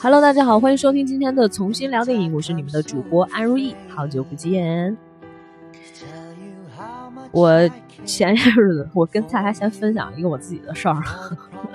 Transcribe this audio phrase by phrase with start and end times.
[0.00, 4.96] Hello，大家好，欢迎收听今天的重新聊电影，我是你们的主播安如意，好久不见。
[7.32, 7.68] 我
[8.06, 11.02] 前些日子，我跟大家先分享一个我自己的事儿，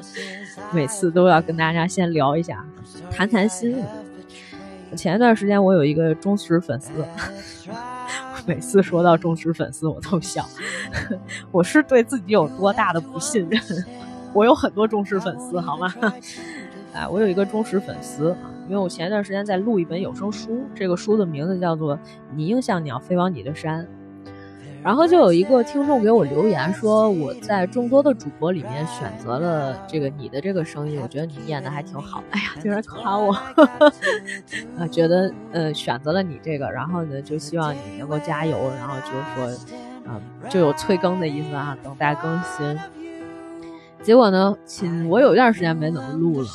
[0.74, 2.66] 每次都要跟大家先聊一下，
[3.12, 3.78] 谈谈心。
[4.96, 6.92] 前一段时间，我有一个忠实粉丝，
[8.48, 10.44] 每次说到忠实粉丝，我都笑。
[11.52, 13.62] 我是对自己有多大的不信任？
[14.34, 15.94] 我有很多忠实粉丝，好吗？
[16.94, 21.96] 哎，我有一个忠实粉丝啊，因为我前一段时间在录一本有声书，这个书的名字叫做
[22.36, 23.84] 《你应像鸟飞往你的山》。
[24.84, 32.24] 然后就有一个听众给我留言说，我在众多的主播里面选择了这个你的这个声音，我觉得你念的还挺好。
[32.32, 33.32] 哎呀，竟然夸我，
[34.80, 39.76] 啊，觉得呃选择了你这个，然后呢就希望你能够加油，然后就是说，
[40.08, 42.80] 嗯，就有催更的意思啊，等待更新。
[44.04, 46.48] 结果呢，亲，我有一段时间没怎么录了，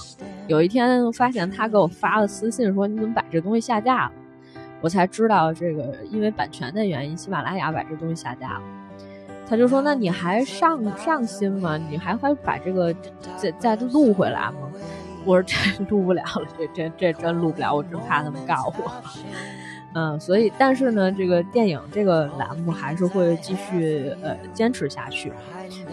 [0.48, 4.12] 有一天发现他给我发了私信说，你怎么把这东西下架了？
[4.80, 8.62] 我才知道这个，因为版权的原因，喜马拉雅把这东西下架了。
[9.48, 11.78] 他就说：“那你还上上新吗？
[11.78, 12.92] 你还会把这个
[13.36, 14.68] 再再录回来吗？”
[15.24, 18.90] 我说：“这录不了了，这这这真录不了，我真怕他们告我。”
[19.98, 25.32] 嗯，所以但是呢，这个电影这个栏目还是会继续呃坚持下去，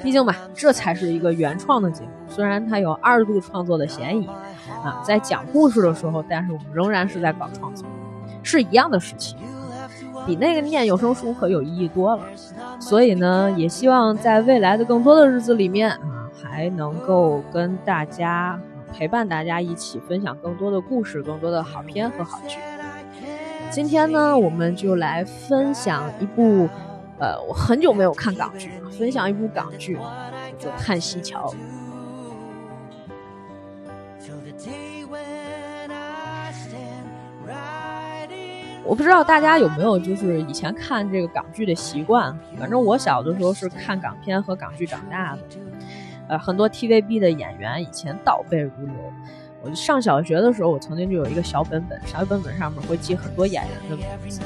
[0.03, 4.27] 毕竟吧，这才是一个原创的节目，虽然它有二度创作的嫌疑
[4.83, 7.87] 啊，在讲故事的时候，但是我们仍然是在搞创作。
[8.43, 9.37] 是一样的事情，
[10.27, 12.23] 比那个念有声书可有意义多了。
[12.81, 18.59] 所以呢，也希望在未来的更多的日子里面啊，还能够跟大家
[18.91, 22.57] 陪伴大家一起分享更多的故事、更多的好片和好剧。
[23.73, 26.69] 今天呢，我们就来分享一部，
[27.17, 29.97] 呃，我很久没有看港剧，分享一部港剧，
[30.59, 31.51] 叫《叹息桥》。
[38.85, 45.41] 我不知道大家有没有就是以前看这个港剧的习惯，反正我小的时候是看港片和港剧长大的。
[46.27, 48.95] 呃，很多 TVB 的演员以前倒背如流。
[49.63, 54.41] 我上小学的时候，我曾经就有一个小本本，小本本上面会记很多演员的名字。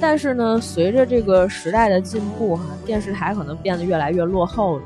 [0.00, 4.82] 但是呢，随着这个时代的进步，哈，电视台可能变得越来越落后了。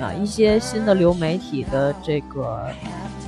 [0.00, 2.68] 啊，一些新的流媒体的这个，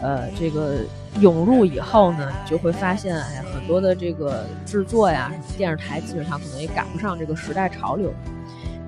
[0.01, 0.81] 呃，这个。
[1.21, 8.11] 涌入以后呢，你就会发现，哎，很多的这个制作呀，什么电视台基本上可能也赶不上这个时代潮流。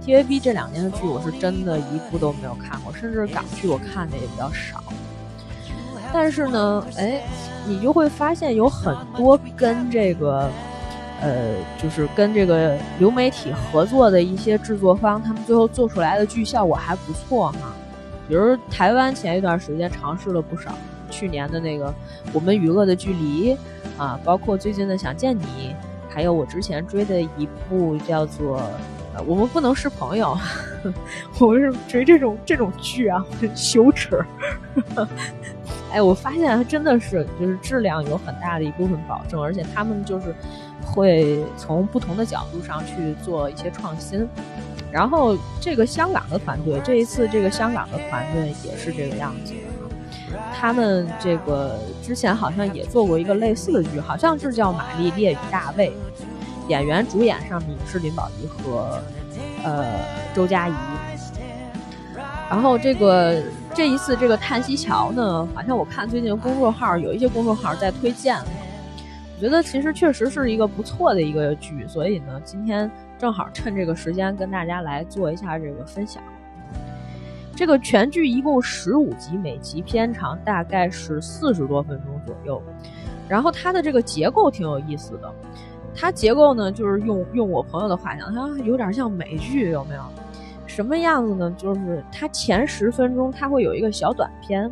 [0.03, 4.83] TVB 这两年的剧，我是真的一部都没有看过，甚至港剧我看的也比较少。
[6.15, 7.21] 但是呢，哎，
[7.67, 10.49] 你就会发现有很多跟这个，
[11.21, 17.75] 呃，就是跟这个流媒体合作的一些制作方，他们最后做出来的剧效果还不错哈。
[18.29, 20.71] 比如台湾前一段时间尝试了不少。
[21.11, 21.89] 去年的那个
[22.33, 23.55] 《我们与恶的距离》
[23.97, 25.45] 啊，包括最近的《想见你》，
[26.09, 28.59] 还有我之前追的一部叫做
[29.15, 30.37] 《呃我们不能是朋友》，
[31.39, 34.25] 我是追这种这种剧啊，很羞耻。
[35.95, 40.35] 哎，我发现它真的是就是质量有很大的一部分保证，而且他们就是
[40.85, 44.29] 会从不同的角度上去做一些创新。
[44.91, 50.37] 然后这个香港的团队，这一次这个香港的团队也是这个样子的。
[50.53, 55.91] 他们这个之前好像也做过一个类似的剧，好像是叫《玛丽烈与大卫》，
[56.69, 59.01] 演员主演上面是林保怡和
[59.63, 60.01] 呃
[60.35, 60.75] 周佳怡。
[62.51, 63.43] 然后这个
[63.75, 76.23] 这一次这个《叹息桥》呢，好像我看最近公众号有一些公众号在推荐，我觉得其实确实是一个不错的一个剧，所以呢，今天正好趁这个时间跟大家来做一下这个分享。
[77.57, 82.63] 这个全剧一共十五集，每集片长大概是四十多分钟左右。
[83.29, 85.33] 然后它的这个结构挺有意思的，
[85.97, 90.03] 它结构呢就是用用我朋友的话讲，它有点像美剧，有没有？
[90.75, 91.55] 什么样子呢？
[91.57, 94.69] 就是它前十分钟它会有一个小短片，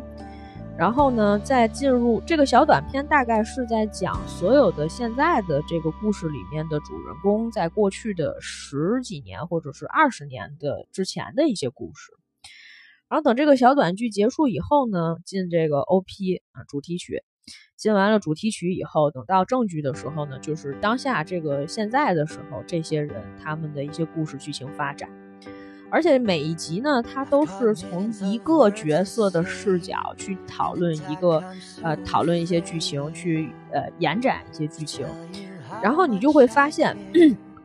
[0.77, 12.11] 然后呢再进入这个小短片，大概是在讲所有的现在的这个故事里面的主人公在过去的十几年或者是二十年的之前的一些故事。
[13.07, 17.23] 然后等这个小短剧结束以后呢，进这个 O P 啊主题曲，
[17.77, 25.09] 进完了主题曲以后，等到正剧的时候呢，就是当下这个现在的时候，这些人他们的一些故事剧情发展，
[25.93, 31.43] 而且每一集呢，它都是从一个角色的视角去讨论一个
[31.83, 35.05] 呃讨论一些剧情，去呃延展一些剧情，
[35.83, 36.97] 然后你就会发现，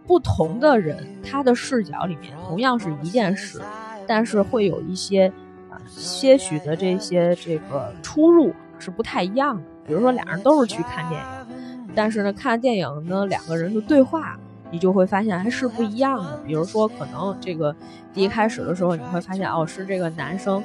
[0.07, 3.63] 不同的人他的视角里面同样是一件事。
[4.07, 5.31] 但是会有一些
[5.71, 9.63] 啊些许的这些这个出入，是不太一样的。
[9.87, 14.39] 比如说，俩人都是去看电影，但是呢，看电影呢，两个人的对话，
[14.71, 16.41] 你就会发现还是不一样的。
[16.47, 17.75] 比如说，可能这个
[18.13, 20.63] 第一开始的时候，你会发现哦，是这个男生，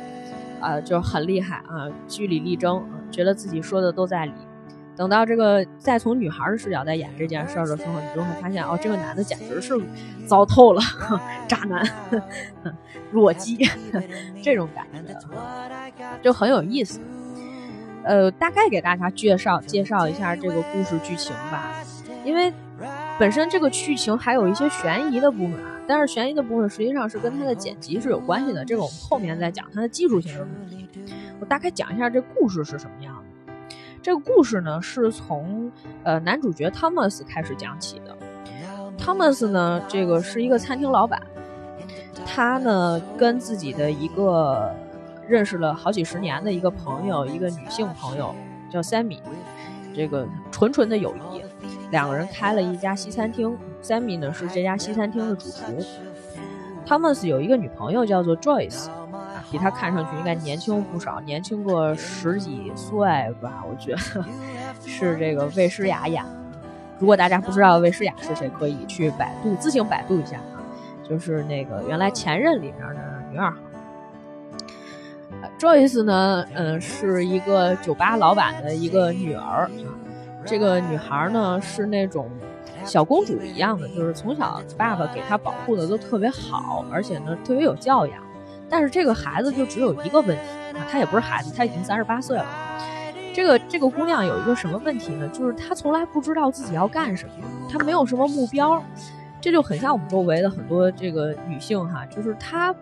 [0.60, 4.34] 啊，就很厉害啊，据理力争，觉得自己说的都在理。
[4.96, 9.74] 等到这个再从女孩的视角再演这件事儿的时候，你就会发现哦，这个男的简直是
[10.28, 10.82] 糟透了，
[11.50, 11.84] 渣男，
[13.10, 13.58] 弱鸡，
[14.44, 15.12] 这种感觉
[16.22, 17.00] 就很有意思。
[18.04, 21.72] 呃，大概给大家介绍介绍一下这个故事剧情吧，
[22.24, 22.54] 因为
[23.20, 30.90] 本身这个剧情还有一些悬疑的部分啊，但是悬疑的部分实际上是跟它的剪辑是有关系的，这个我们后面再讲它的技术性的问题。
[31.40, 33.54] 我大概讲一下这故事是什么样的。
[34.02, 35.72] 这个故事呢，是从
[36.04, 38.18] 呃男主角 Thomas 开始讲起的。
[38.98, 41.22] Thomas 呢，这个是一个餐厅老板，
[42.26, 44.74] 他呢跟自己的一个
[45.28, 48.34] 认识了好几十年的一个朋友，一个女性朋友
[48.72, 49.20] 叫 Sammy，
[49.94, 51.43] 这个纯纯的友谊，
[51.94, 53.56] 两个人开了一家西餐厅。
[53.84, 55.86] Sammy 呢是这家西餐厅的主厨
[56.88, 58.88] ，Thomas 有一个女朋友叫做 Joyce。
[59.52, 63.08] 比他看上去应该年轻不少，年轻个十几岁
[63.40, 64.26] 吧，我觉得
[64.84, 66.32] 是这个魏诗雅演的。
[66.98, 70.58] 如果大家不知道魏诗雅是谁，可以去百度自行百度一下啊，
[71.08, 73.58] 就是那个原来前任里面的女二号。
[75.60, 79.70] Joyce 呢，嗯，是一个酒吧老板的一个女儿，
[80.46, 82.30] 这个女孩呢是那种
[82.86, 88.22] 小公主一样的，就是从小爸爸给她保护的都特别好，而且呢特别有教养。
[88.70, 92.46] 但是这个孩子就只有一个问题啊，她也不是孩子，她已经三十八岁了。
[93.34, 95.28] 这个这个姑娘有一个什么问题呢？
[95.30, 97.34] 就是她从来不知道自己要干什么，
[97.72, 98.82] 她没有什么目标。
[99.42, 102.74] 这就很像我们周围的很多这个女性哈，就是她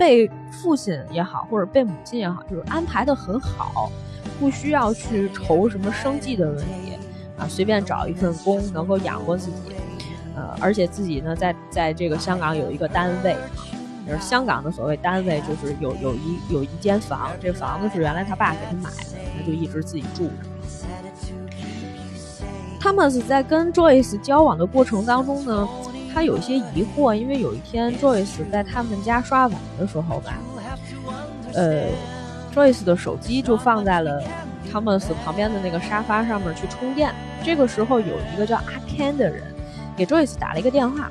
[0.00, 3.92] 被父亲也好，或者被母亲也好，就是安排的很好，
[4.40, 6.94] 不需要去愁什么生计的问题
[7.36, 9.74] 啊，随便找一份工能够养活自己，
[10.34, 13.36] 呃，而且自己呢在在这个香港有一个单位。
[14.08, 20.32] 就是香港的所谓单位，就是有有一有一间房，这房子是原来他爸给他买的，他就一直自己住着。
[22.80, 25.68] 汤姆斯在跟 Joyce 交往的过程当中呢，
[26.12, 30.34] 他有些疑惑，因为有一天 Joyce 在他们家刷碗的时候吧，
[31.54, 31.86] 呃
[32.54, 34.22] ，Joyce 的手机就放在了
[34.72, 37.14] Thomas 旁边的那个沙发上面去充电。
[37.42, 39.42] 这个时候有一个叫阿 Ken 的人
[39.96, 41.10] 给 Joyce 打了一个电话。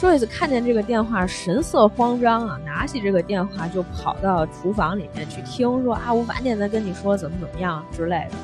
[0.00, 8.36] Joyce 看见这个电话，神色慌张啊，拿起这个电话就跑到厨房里面去听，说啊，我晚点再跟你说怎么怎么样之类的。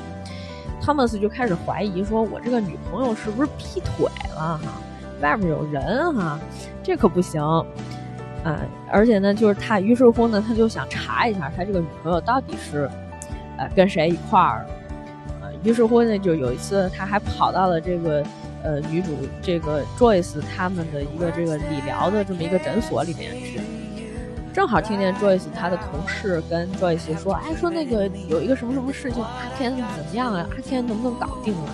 [0.83, 4.05] Thomas 就开始怀疑，说我这个女朋友是不是劈腿
[4.35, 4.59] 了哈？
[5.21, 6.39] 外面有人哈，
[6.83, 7.41] 这可不行
[8.43, 8.59] 啊！
[8.91, 12.89] 而且呢，就是他，于是乎呢，他就想查一下他这个女朋友到底是
[13.57, 14.65] 呃跟谁一块儿
[15.41, 15.49] 啊。
[15.63, 18.23] 于是乎呢，就有一次他还跑到了这个。
[18.67, 19.11] 呃，女主
[19.43, 23.61] 这个 Joyce 他们的一个这个理疗的这么一个诊所里面去，
[24.51, 30.47] 正好听见 Joyce 他的同事跟 Joyce 说，哎，说那个有一个什么什么事情，阿天怎么样啊？
[30.49, 31.69] 阿天能不能搞定啊？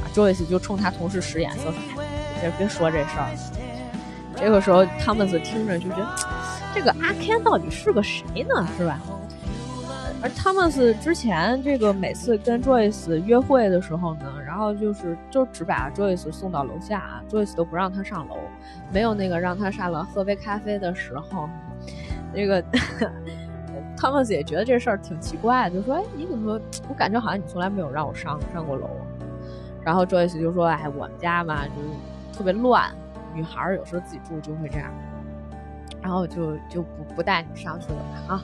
[0.00, 2.04] 啊，Joyce 就冲他同事使眼色说，
[2.40, 3.28] 别别说这事儿。
[4.36, 6.14] 这个时候汤姆斯听着就觉得，
[6.74, 8.66] 这个阿 Ken 到底是个谁呢？
[8.76, 9.00] 是吧？
[10.20, 18.36] 而汤姆斯之前这个每次跟 Joyce 约会的时候呢，然后就是就只把 Joyce 送到楼下，Joyce 都不让他上楼，
[18.92, 21.48] 没有那个让他上楼喝杯咖啡的时候。
[22.32, 22.62] 那个
[23.96, 26.60] 汤姆斯也觉得这事儿挺奇怪，就说：“哎，你怎么？
[26.88, 28.90] 我感觉好像你从来没有让我上上过楼。”
[29.84, 31.72] 然后 Joyce 就说：“哎，我们家嘛，就
[32.38, 32.94] 特别乱，
[33.34, 34.94] 女孩儿有时候自己住就会这样，
[36.00, 38.40] 然后就就不不带你上去了啊。”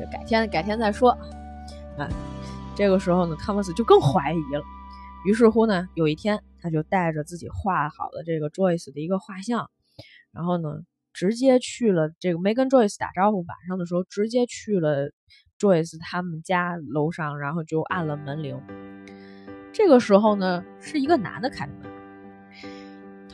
[0.00, 1.10] 就改天，改天再说。
[1.96, 2.08] 啊，
[2.74, 4.62] 这个时候呢，汤姆斯就更怀疑了。
[5.26, 9.70] 于是乎呢，有一天，他就带着自己画好的这个 Joyce 的一个画像，
[10.32, 10.80] 然后呢，
[11.12, 15.10] 直接去了这个没跟 Joyce 打招呼，晚上的时候直接去了
[15.60, 18.60] Joyce 他们家楼上，然后就按了门铃。
[19.72, 21.76] 这个时候呢，是一个男的开门，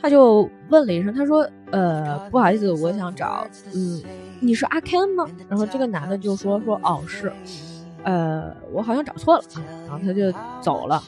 [0.01, 4.01] 他就问了一声，他说：“呃，不好意思，我想找，嗯。”
[4.43, 5.27] 你是阿 Ken 吗？
[5.47, 7.31] 然后这个男的就说说哦是，
[8.01, 9.43] 呃我好像找错了，
[9.87, 11.03] 然后他就走了。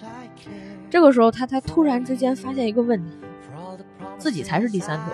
[0.88, 3.18] 这个时候他才突然之间发现一个问题，
[4.20, 5.14] 自己才是第三者。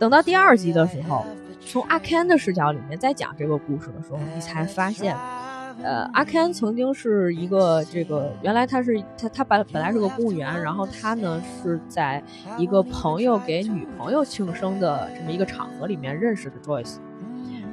[0.00, 1.24] 等到第二集的时候，
[1.60, 5.16] 从阿 Ken 的视角里面再讲这个故事的时候，你才发现。
[5.82, 12.22] 呃，阿 Ken 曾经是一个这个，原来他是他他本本来是个公务员，然后他呢是在
[12.58, 16.96] 一个朋友给女朋友庆生的这么一个场合里面认识的 Joyce。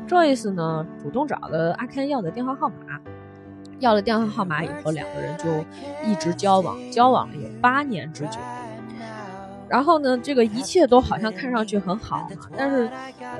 [0.08, 3.00] Joyce 呢主动找了阿 Ken 要的电话号码，
[3.80, 5.46] 要了电话号码以后，两个人就
[6.10, 8.40] 一直交往，交往了有八年之久。
[9.68, 12.90] 然后呢，这个一切都好像看上去很好嘛，但是，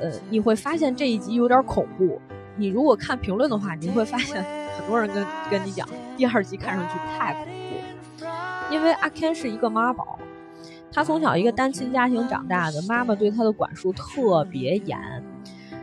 [0.00, 2.20] 呃，你会发现这一集有点恐怖。
[2.60, 4.44] 你如果看评论的话，你会发现
[4.76, 8.26] 很多人跟跟你讲，第二集看上去太恐怖。
[8.70, 10.18] 因为阿 Ken 是一个妈宝，
[10.92, 14.98] 他从小一个单亲家庭长大的，妈妈对他的管束特别严，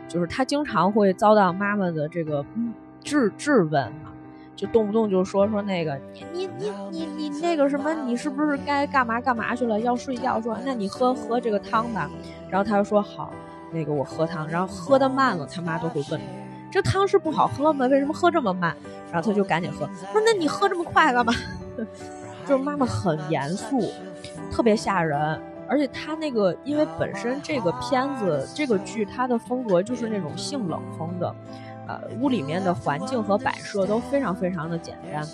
[0.06, 2.46] 就是他经常会遭到妈妈的这个
[3.02, 3.92] 质质问。
[4.54, 9.78] 就动不动就说说那个你你你你你那个什么，你是不是该干嘛干嘛去了？
[9.78, 12.10] 要睡觉，说那你喝喝这个汤吧。
[12.50, 13.32] 然后他就说好，
[13.70, 14.48] 那个我喝汤。
[14.48, 16.20] 然后喝的慢了，他妈都会问，
[16.70, 17.86] 这汤是不好喝吗？
[17.86, 18.76] 为什么喝这么慢？
[19.12, 19.86] 然后他就赶紧喝。
[20.12, 21.32] 说那你喝这么快干嘛？
[22.46, 23.90] 就是妈妈很严肃，
[24.50, 25.40] 特别吓人。
[25.68, 31.34] 而且他那个，因为本身这个片子这个剧，它的风格就是那种性冷风的。
[31.86, 35.26] 呃，屋里面的环境和摆设都非常非常的简单。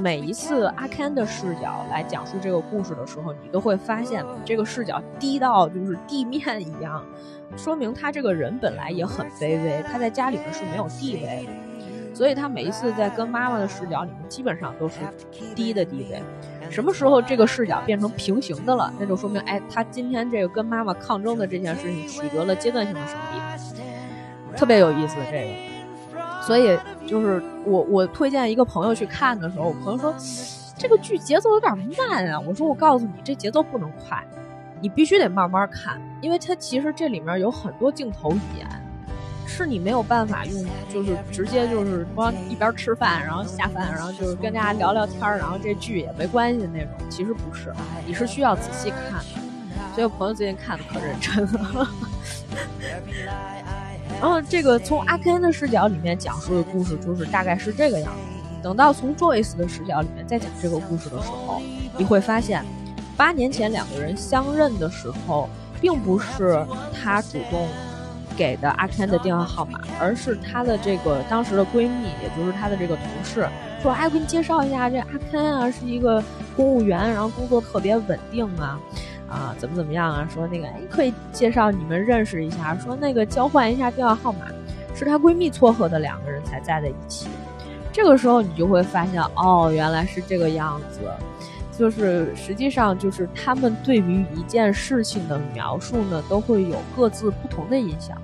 [0.00, 7.04] 每一次阿 Ken 的视角来讲述这个故事的时候，你都会发现这个视角低到就是地面一样，
[7.56, 11.52] 说明他这个人本来也很卑微，他在家里面是没有地位的。
[12.14, 14.96] 所以他每一次在跟妈妈的视角里面，基本上都是
[15.54, 16.20] 低的地位。
[16.68, 25.78] 什么时候这个视角变成平行的了，那就说明哎，他今天这个跟妈妈抗争的这件事情取得了阶段性的胜利，特别有意思这个。
[26.42, 30.12] 所以就是我我推荐一个朋友去看的时候，我朋友说
[30.76, 32.40] 这个剧节奏有点慢啊。
[32.40, 34.22] 我说我告诉你，这节奏不能快，
[34.80, 38.66] 你必须得慢慢看，因为它其实这里面有很多镜头语言，
[39.46, 46.90] 是你没有办法用，就是直接就是光一边吃饭，然后下饭，然后就是跟大家聊聊天，然后这剧也没关系那种。
[47.08, 47.72] 其实不是，
[48.06, 49.24] 你是需要仔细看的。
[49.94, 51.88] 所以我朋友最近看的可认真了。
[54.20, 58.20] 然后这个从阿 Ken 的视角里面讲述的故事，就是大概是这个样子。
[58.62, 61.60] 等到从 Joyce 的视角里面再讲这个故事的时候，
[61.96, 62.64] 你会发现，
[63.18, 67.68] 八年前两个人相认的时候，并不是她主动
[68.36, 73.48] 给的阿 Ken 的电话号码，而是她的这个当时的闺蜜，也就是她的这个同事，
[73.82, 76.22] 说：“哎，我给你介绍一下，这阿 Ken 啊，是一个
[76.56, 78.78] 公务员，然后工作特别稳定啊。”
[79.28, 80.26] 啊，怎么怎么样啊？
[80.32, 82.74] 说那个，哎，可以介绍你们认识一下。
[82.78, 84.46] 说那个交换一下电话号码，
[84.94, 87.28] 是她闺蜜撮合的两个人才在在一起。
[87.92, 91.00] 这个时候你就会发现，哦，原来是这个样子。
[91.78, 98.20] 就是实际上就是他们对于一件事情的描述呢，都会有各自不同的印象。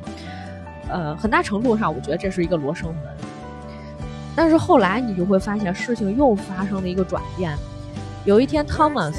[0.88, 3.04] 呃，很大程度上，我觉得这是一个罗生门。
[4.34, 7.56] 但是后来你就会发现，事情又发生了一个转变。
[8.24, 9.14] 有一天，Thomas。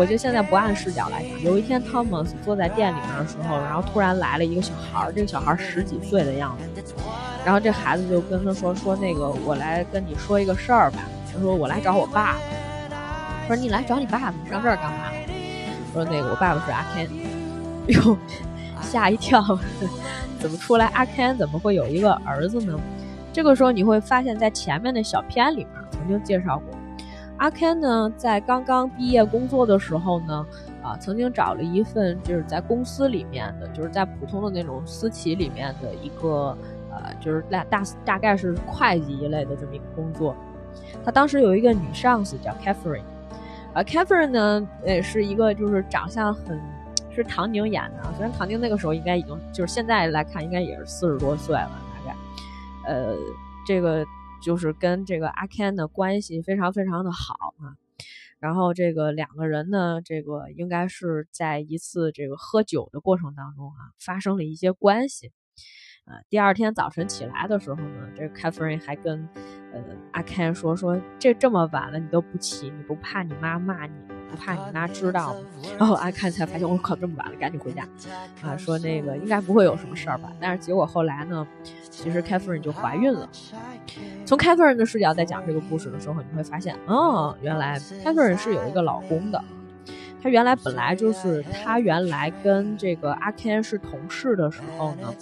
[0.00, 1.42] 我就现在不按视角来讲。
[1.42, 6.94] 有一天，Thomas 坐在店里面的时候，然后突然来了一个小孩儿，这个小孩儿十几岁的样子。
[7.44, 11.00] 然后这孩子就跟他说：“说那个，我来跟你说一个事儿吧。”
[11.34, 12.36] 他说：“我来找我爸。”
[13.48, 14.98] 说：“你来找你爸爸，你上这儿干嘛？”
[15.92, 17.08] 我说：“那个，我爸爸是阿 Ken。”
[17.88, 18.16] 哟，
[18.82, 19.42] 吓一跳，
[20.38, 22.78] 怎么出来阿 Ken 怎么会有一个儿子呢？
[23.32, 26.78] 这个时候你会发现在前面的小片里面曾经介绍过。
[27.38, 30.46] 阿 Ken 呢，在刚刚毕业工作的时候呢，
[30.82, 36.54] 啊，曾经找了一份就是在公司里面的，就是在普通的那种私企里面的一个，
[36.90, 40.34] 呃，就是大大大概是会计一类的这么一个工作。
[41.04, 43.02] 他当时有一个女上司叫 Catherine，
[43.74, 46.60] 啊，Catherine 呢，也是一个就是长相很，
[47.10, 51.70] 是唐宁演的，虽然唐宁那个时候应该已经就是现在来看应该也是四十多岁了，
[52.04, 52.16] 大概，
[52.92, 53.16] 呃，
[53.66, 54.04] 这个。
[54.40, 57.74] 就是跟这个阿 Ken 的关系非常非常的好啊，
[58.38, 65.32] 然后这个两个人呢，这个应该是在一次这个喝酒的过程当中啊，发生了一些关系，
[66.08, 69.28] 啊，第二天早晨起来的时候呢，这个 Catherine 还跟
[69.72, 69.80] 呃
[70.12, 73.92] 阿 Ken 说说，这这么晚了你都不起，你不怕你妈骂你？
[74.30, 75.40] 不怕你妈知道吗？
[75.78, 77.82] 然后阿看才发现，我靠，这么晚了，赶紧回家。
[78.42, 80.30] 啊，说那个应该不会有什么事儿吧？
[80.38, 81.46] 但是结果后来呢，
[81.90, 83.26] 其实凯夫人就怀孕了。
[84.26, 89.42] 从凯夫人的视角在讲这个故事的时候，你会发现，哦，原来凯夫人是有一个老公的。
[90.22, 95.14] 她原来本来就是她原来跟这个阿 Ken 是同事的时候呢，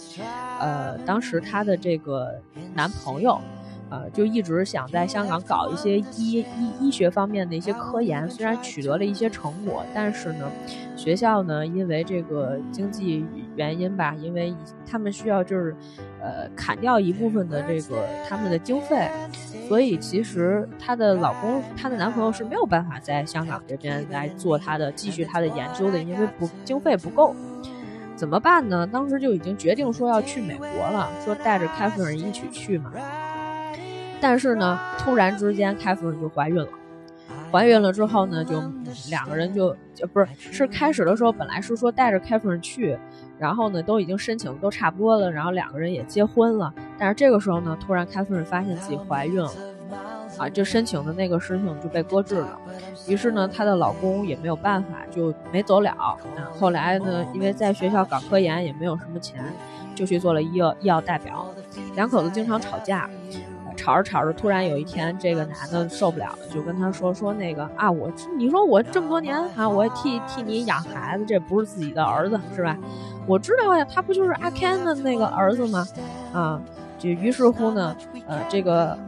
[0.61, 2.41] 呃，当时她的这个
[2.75, 3.41] 男朋友。
[3.89, 6.45] 呃，就一直想在香港搞一些医医
[6.81, 10.51] 医学方面的一些科研，虽然取得了一些成果，但是呢，
[10.97, 13.25] 学校呢因为这个经济
[13.55, 14.53] 原因吧，因为
[14.85, 15.77] 他们需要就是，
[16.21, 19.09] 呃，砍掉一部分的这个他们的经费，
[19.69, 27.37] 所以其实她的老公，她的男朋友是没有办法在香港这边来做他的继续他的研究的，因为不经费不够，
[28.17, 28.85] 怎么办呢？
[28.85, 32.93] 当时就已经决定说要去美国了，说带着凯夫人一起去嘛。
[34.21, 36.69] 但是呢，突然之间凯夫人就怀孕了。
[37.51, 38.63] 怀孕了之后呢，就
[39.09, 39.75] 两个人就
[40.13, 42.99] 不是是开始的时候本来是说带着凯夫人去，
[43.39, 46.73] 然后呢都已经申请都差不多了，然后两个人也结婚了。
[46.99, 49.51] 但是这个时候呢，突然凯夫人发现自己怀孕了，
[50.39, 52.59] 啊，就申请的那个事情就被搁置了。
[53.07, 55.97] 于是呢，她的老公也没有办法，就没走了。
[56.59, 59.43] 后来呢，因为在学校搞科研也没有什么钱，
[59.95, 61.47] 就去做了医药医药代表。
[61.95, 63.09] 两口子经常吵架。
[63.77, 72.77] 吵着吵着，突然有一天，这个男的受不了了，就跟他说：“说那个啊，我你说我这么多年啊，我替替你养孩子，这不是自己的儿子是吧？
[73.27, 75.87] 我知道呀，他不就是阿 Ken 的那个儿子吗？
[76.33, 76.61] 啊，
[76.99, 77.95] 就于是乎呢，
[78.27, 78.99] 呃，这个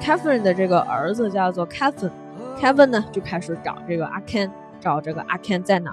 [0.00, 4.50] Kevin 的这个儿子叫做 Kevin，Kevin 呢就开始找这个阿 Ken，
[4.80, 5.92] 找这个阿 Ken 在哪。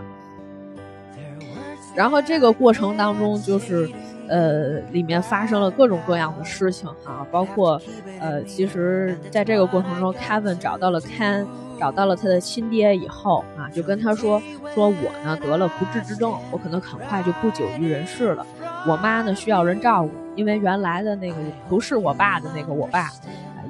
[1.96, 3.90] 然后这个过程当中就是。”
[4.30, 7.82] 呃，里面发生了各种各样的事情哈，包括，
[8.20, 11.46] 呃，其实在这个过程中，Kevin 找到了 Ken，
[11.80, 14.40] 找到了他的亲爹以后啊，就跟他说，
[14.76, 18.46] 说我呢得了不治之症，我可能很快就不久于人世了。
[18.88, 21.36] 我妈呢需要人照顾，因为原来的那个
[21.68, 23.10] 不是我爸的那个我爸，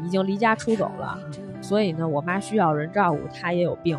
[0.05, 1.17] 已经离家出走了，
[1.61, 3.97] 所以呢，我妈需要人照顾，她也有病，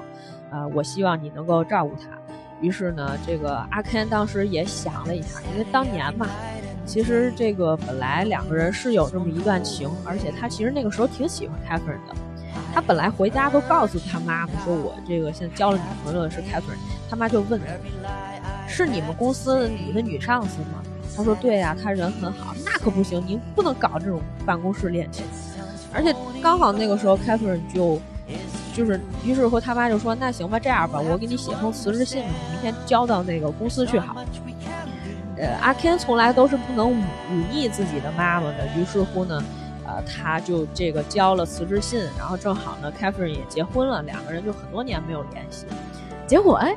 [0.51, 2.20] 啊，我希望你能够照顾她。
[2.61, 6.29] 于是呢，这个阿 Ken 当时也想了一下，因为当年嘛，
[6.85, 12.15] 其实这个本来两个人是有这么一段情，而且他其实那个时候挺喜欢 Catherine 的。
[12.75, 17.61] 他本来回家都告诉他妈妈说：“我这个现在交了女朋友是 Catherine。”他妈就问
[18.69, 20.83] ：“是你们公司你的女上司吗？”
[21.17, 25.25] 他说：“对呀，他人很好。”那可不行，您不能搞这种办公室恋情。
[25.93, 28.01] 而且刚好那个时候 Catherine 就。
[28.81, 34.17] 就是，于是乎他妈就说：“那行吧，这样吧，我给你写封辞职信，你明天交到那个公司去好。”
[35.37, 37.05] 呃，阿 Ken 从来都是不能忤
[37.53, 38.67] 逆自己的妈妈的。
[38.75, 39.45] 于是乎呢，
[39.87, 45.67] 呃，他就这个交了辞职信，然后正好呢，Catherine 也结婚了，两个人就很多年没有联系。
[46.27, 46.75] 结果哎，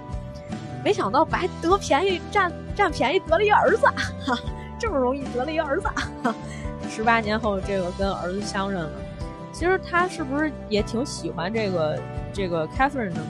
[0.84, 3.86] 没想到白得便宜占占便宜得了一儿子，
[4.26, 4.38] 哈，
[4.78, 5.88] 这么容易得了一儿子。
[6.90, 8.92] 十八年后，这个跟儿子相认了。
[9.54, 12.00] 其实他是不是也挺喜欢这个
[12.34, 13.28] 这个 Catherine 的呢？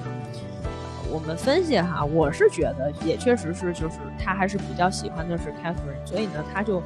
[1.12, 6.82] 我们分析哈，我是觉得也确实是，就是他还是比较喜欢的是 Catherine，所以呢，他就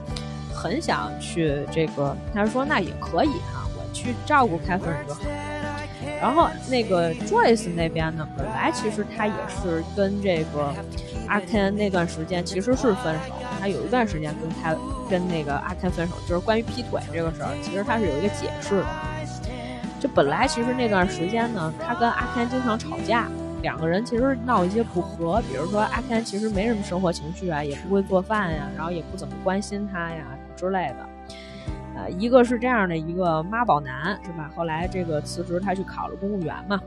[0.54, 5.30] 很想去这个，他说那也可以哈，我去照顾 Catherine 就好了。
[6.20, 10.74] 然后那个 Joyce 那边呢，本来其实他也是跟这个
[11.28, 14.76] 阿 Ken 那段时间其实是分手，他有一段时间跟他
[15.10, 18.86] 跟那个阿 Ken 分手，就是关于劈腿这个事儿，其实他是有一个解释的。
[20.00, 23.28] 就本来其实那段时间呢，他跟阿 Ken 经常吵架，
[23.62, 30.96] 两个人其实闹一些不和，比如说阿 Ken 其实没什么生活情趣啊，也不会做饭呀，然后也不怎么关心他呀之类的。
[31.96, 34.52] 呃，一个是这样的一个妈宝男，是吧？
[34.56, 36.80] 后来这个辞职，他去考了公务员嘛，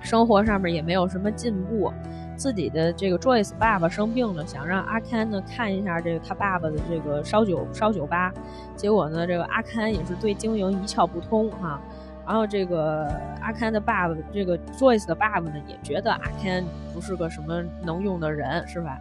[0.00, 1.90] 生活上面也没有什么进步。
[2.36, 8.34] 自己的这个 Joyce 爸爸生病了，想让阿 Ken 呢看一下这个他爸爸的这个烧酒烧酒吧，
[8.76, 11.80] 结果呢，这个阿 Ken 也是对经营一窍不通哈。
[12.26, 13.06] 然后这个
[13.40, 18.98] 阿 Ken 的爸爸，这个 Joyce 的爸爸呢，也觉得阿 Ken 不是个什么能用的人，是吧？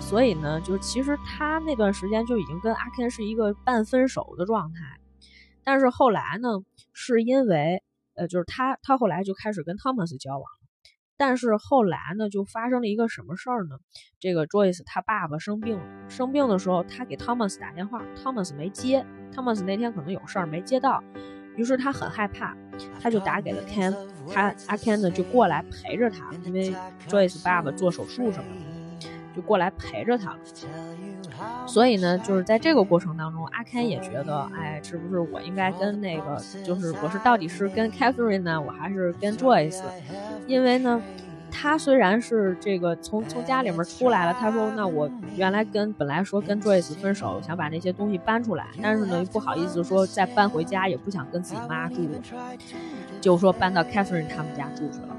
[0.00, 4.80] 所以呢，就是其实他那段时间就已经跟阿 Ken 是一个半分手的状态。
[5.64, 6.48] 但是后来呢，
[6.92, 7.82] 是因为
[8.14, 10.44] 呃，就是他他后来就开始跟 Thomas 交往。
[11.18, 13.78] 但是后来呢，就发生了一个什么事儿呢？
[14.20, 21.02] 这个 Joyce 他爸爸生病了，生病的时候他给 Thomas 打电话，Thomas 没接，Thomas 那天可能有事儿没接到。
[21.56, 22.54] 于是他很害怕，
[23.02, 23.94] 他就打给了 Ken，
[24.32, 26.74] 他阿 Ken 呢就过来陪着他，因为
[27.08, 28.44] Joyce 爸爸做手术什么
[29.00, 30.36] 的，就过来陪着他。
[31.66, 39.82] 所以呢，就是在这个过程当中，阿 Ken 也觉得，哎，是不是我应该跟那个，就是我是到底是跟 Catherine 呢，我还是跟 Joyce？
[40.46, 41.02] 因为呢。
[41.50, 52.08] 他虽然是这个从从家里面出来了，他说：“那我原来跟本来说跟 Joyce 分手，想把那些东西搬出来，但是呢又不好意思说再搬回家，也不想跟自己妈住，
[53.20, 55.16] 就说搬到 Catherine 他们家住去了。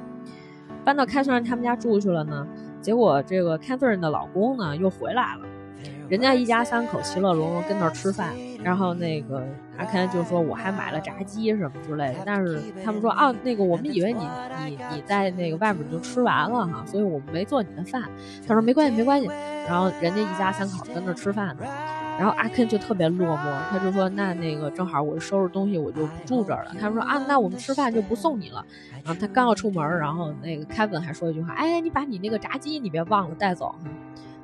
[0.85, 2.47] 搬到 Catherine 他们家住去了呢，
[2.81, 5.45] 结果这个 Catherine 的老公呢又回来了。”
[6.09, 9.45] 人家一家三口其乐融融跟那儿吃饭，然后那个
[9.77, 14.27] 阿 Ken 就说我还买了炸鸡什么之类的，但是他们说啊，那个我们以为你
[14.65, 18.03] 你你在那个外面就吃完了哈，所以我们没做你的饭。
[18.47, 19.27] 他说没关系没关系，
[19.67, 21.63] 然后人家一家三口跟那吃饭呢，
[22.17, 26.71] 然后阿 Ken 就特别落寞，他就说那那个正好我收拾东西我就不住这儿了。
[26.79, 28.65] 他说啊，那我们吃饭就不送你了。
[29.03, 33.75] 然后他刚要出门，然后那个 Kevin 还说一句话，哎，你把你那个炸鸡你别忘了带走。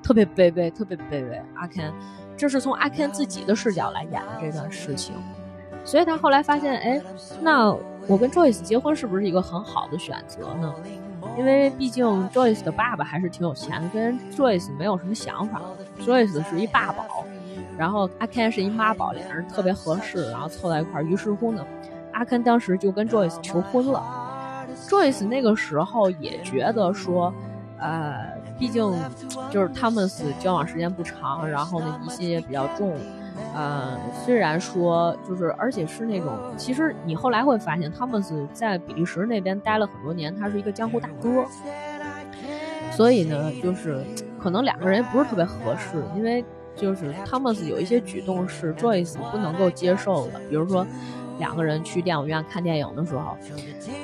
[0.03, 1.41] 特别卑微，特别卑微。
[1.55, 1.89] 阿 Ken，
[2.35, 5.15] 这是从阿 Ken 自己的视角来演的这段事情。
[5.85, 7.01] 所以他后来发现，哎，
[7.41, 7.69] 那
[8.07, 10.73] 我跟 Joyce 结婚是不是一个很好的选择呢？
[11.37, 15.61] 因为毕竟 Joyce 的爸爸还是挺有钱的，跟 Joyce 没有什么想法。
[15.99, 17.25] Joyce 是一爸宝，
[17.77, 21.03] 然后阿 Ken 是一妈宝，俩人特别合适，然后凑在一块儿。
[21.03, 21.65] 于是乎呢，
[22.13, 24.01] 阿 Ken 当时就跟 Joyce 求婚了。
[24.87, 27.33] Joyce 那个时候也觉得说，
[27.83, 28.81] 呃，毕竟
[29.51, 32.95] 就是他们是交往时间不长，然后呢疑心也比较重。
[33.53, 41.43] 呃，虽然说就是，而且是那种，其实你后来会发现，汤姆斯在比利时那边待了很多年，他是一个江湖大哥，
[42.91, 44.01] 所以呢，就是
[44.39, 50.85] 可能两个人不是特别合适，因为就是汤姆斯有一些举动是 Joyce 不能够接受的，比如说
[51.39, 53.37] 两个人去电影院看电影的时候，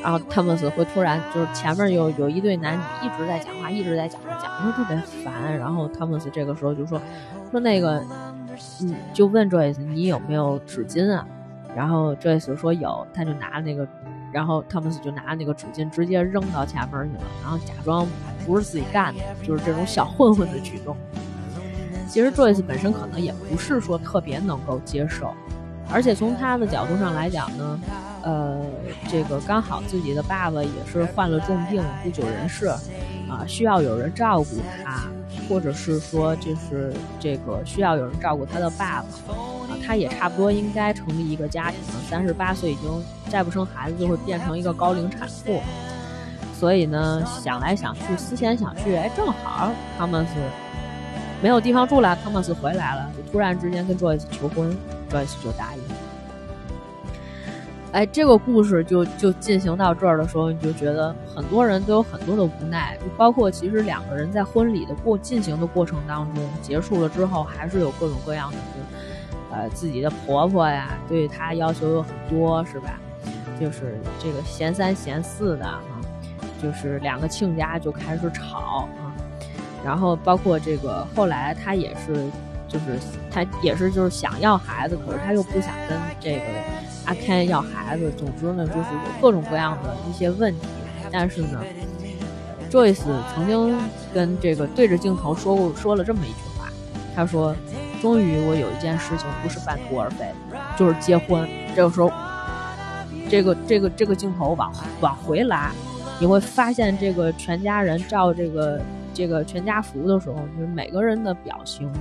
[0.02, 7.02] 然后汤姆斯会突然就是前面有有一对男女一直在讲话，一直在讲，讲的特别烦，然后汤姆斯这个时候就说
[7.52, 8.04] 说那个。
[8.82, 11.26] 嗯，就问 Joyce 你有没有纸巾啊？
[11.74, 13.88] 然后 Joyce 说有，他就拿那个，
[14.34, 18.06] 然后汤姆斯就拿那个纸巾直接扔到前面去了，然后假装
[18.46, 20.94] 不是自己干的，就是这种小混混的举动。
[22.10, 25.34] 其实 Joyce 本身可能也不是说特别能够接受，
[25.92, 27.80] 而且从他的角度上来讲呢，
[28.24, 28.62] 呃，
[29.08, 32.68] 这个刚好自己的爸爸也是患了重病，不久人世，
[33.28, 35.04] 啊，需要有人照顾他。
[35.48, 41.96] 或者是说，就是这个需要有人照顾他的爸爸啊，他也差不多应该成立一个家庭了。
[42.08, 45.60] 三十八岁已经再不生孩子，就会变成一个高龄产妇。
[46.54, 50.34] 所以呢，想来想去，思前想去，哎，正好他们是
[51.42, 54.76] 没有地方住了，他们是回来了，就突然之间跟 Joyce 求婚
[55.10, 55.82] ，Joyce 就答应。
[57.92, 68.58] 哎，这个故事就就进行到这儿的时候，你就觉得很多人都有很多的无奈，就包括其实两个人在婚礼的过进行的过程当中，结束了之后，还是有各种各样的，
[69.52, 73.00] 呃，自己的婆婆呀，对她要求有很多，是吧？
[73.60, 75.82] 就是这个嫌三嫌四的啊，
[76.62, 79.09] 就是两个亲家就开始吵啊，
[79.84, 82.14] 然后包括这个后来他也是，
[82.68, 83.00] 就是
[83.32, 86.42] 他也是就是想要孩子，可是他又不想跟这个。
[87.06, 90.68] 阿 Ken 要孩子，总之呢，就是有各种各样的一些问题。
[91.12, 91.60] 但是呢
[92.70, 93.02] ，Joyce
[93.34, 93.76] 曾经
[94.14, 96.70] 跟这个对着镜头说过说了这么一句话，
[97.16, 97.56] 他说
[98.00, 100.28] ：“终于我有一件事情不是半途而废，
[100.78, 102.12] 就是结婚。”这个时候，
[103.28, 105.72] 这个这个这个镜头往往回拉，
[106.20, 108.80] 你会发现这个全家人照这个
[109.14, 111.92] 这个全家福的时候，就是每个人的表情，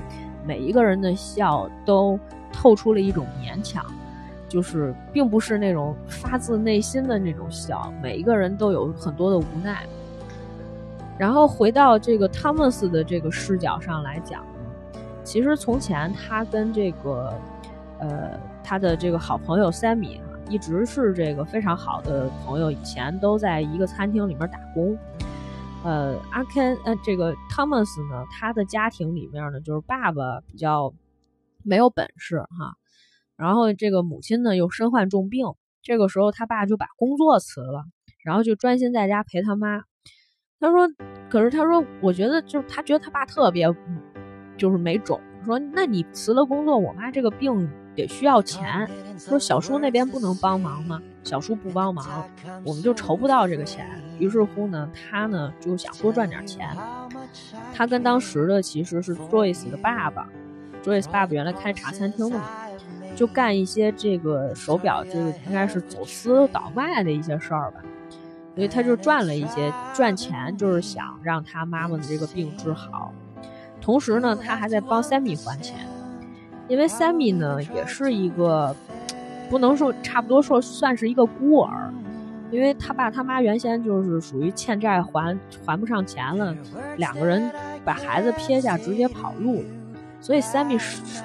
[0.47, 2.19] 每一个人的笑都
[2.53, 3.85] 透出了一种勉强。
[4.49, 9.85] 就是并不是那种发自内心的那种笑，每一个人都有很多的无奈。
[11.19, 17.31] 然后回到这个汤姆斯的这个视角上来讲呢，其实从前他跟这个
[17.99, 24.97] 呃他的这个好朋友 Sammy 哈，一直是这个非常好的朋友，以前都在一个餐厅里面打工。
[25.85, 30.93] 呃，阿 Ken 呃这个 Thomas 呢，他的家庭里面呢，就是爸爸比较
[31.63, 32.77] 没有本事哈。
[33.37, 35.47] 然后这个母亲呢又身患重病，
[35.83, 37.85] 这个时候他爸就把工作辞了，
[38.25, 39.83] 然后就专心在家陪他妈。
[40.61, 40.91] 他说
[41.31, 43.73] ：“可是他说，我觉得就是他觉得他爸特别，
[44.57, 45.21] 就是没种。
[45.45, 48.91] 说那你辞了工作，我妈这个病得需要钱。
[49.17, 51.01] 说小叔那边不能帮忙吗？
[51.29, 52.27] 小叔不帮忙，
[52.65, 53.87] 我们就筹不到这个钱。
[54.19, 56.75] 于是乎呢，他呢就想多赚点钱。
[57.75, 60.27] 他跟当时的其实是 Joyce 的爸爸
[60.83, 62.45] ，Joyce 爸爸原来开茶餐厅的嘛。”
[63.15, 67.81] 就干一些这个手表，这个应该是走私倒卖的一些事儿吧，
[68.55, 73.13] 所以他就赚了一些赚钱，就是想让他妈妈的这个病治好。
[73.81, 75.77] 同时呢，他还在帮 Sammy 还钱，
[76.69, 78.77] 因为 Sammy 呢也是一个
[79.49, 81.93] 不能说差不多说算是一个孤儿，
[82.51, 86.55] 因为他爸他妈原先就是属于欠债还还不上钱了，
[86.97, 87.51] 两个人
[87.85, 89.69] 把孩子撇下直接跑路了，
[90.21, 90.81] 所以 Sammy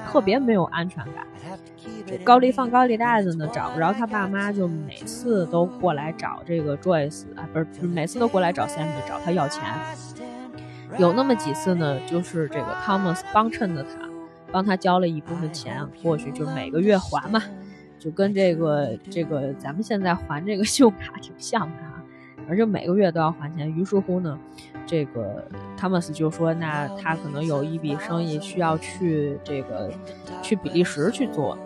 [0.07, 1.27] 特别没有安全感。
[2.23, 9.63] 高利放高利贷的呢，找不着他爸妈，就每次都过来找这个 Joyce 啊，不是，每次都过来找 Sammy 找他要钱。
[10.97, 13.89] 有那么几次呢，就是这个 Thomas 帮衬着他，
[14.51, 17.41] 帮他交了一部分钱过去，就每个月还嘛，
[18.03, 21.77] 就跟这个这个咱们现在还这个信用卡挺像的，
[22.49, 23.71] 而且每个月都要还钱。
[23.71, 24.37] 于是乎呢，
[24.85, 25.41] 这个
[25.79, 29.89] Thomas 就说，那他可能有一笔生意需要去这个
[30.41, 31.57] 去比利时去做。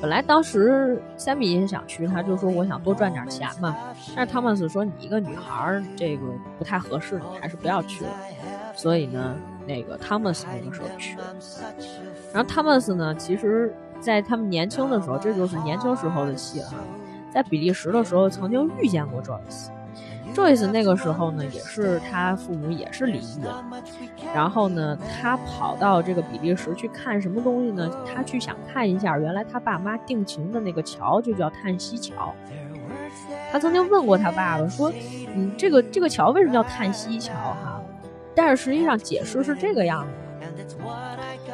[0.00, 3.76] 本来当时三米也想去，他就说我想多赚点钱嘛。
[4.16, 6.22] 但是汤姆斯说你一个女孩儿这个
[6.58, 8.10] 不太合适，你还是不要去了。
[8.74, 11.24] 所以呢，那个汤姆斯那个时候去了。
[12.32, 16.68] 然后汤姆斯呢，其实在他们年轻的时候，这就是年轻时候的戏了。
[17.30, 19.68] 在比利时的时候，曾经遇见过 Joyce。
[20.34, 23.64] Joyce 那个时候呢，也是他父母也是离异了。
[24.34, 27.88] 然后呢，他跑到这个比利时去看什么东西呢？
[28.04, 32.34] 他去想看一下，原来他爸妈定情的那个桥就叫叹息桥。
[33.52, 34.90] 他曾经问过他爸爸说
[35.36, 37.34] ：“嗯，这个这个桥为什么叫叹息桥？
[37.34, 37.82] 哈，
[38.34, 40.76] 但是实际上解释是这个样子，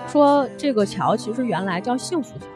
[0.09, 2.47] 说这个桥其实原来叫幸福桥。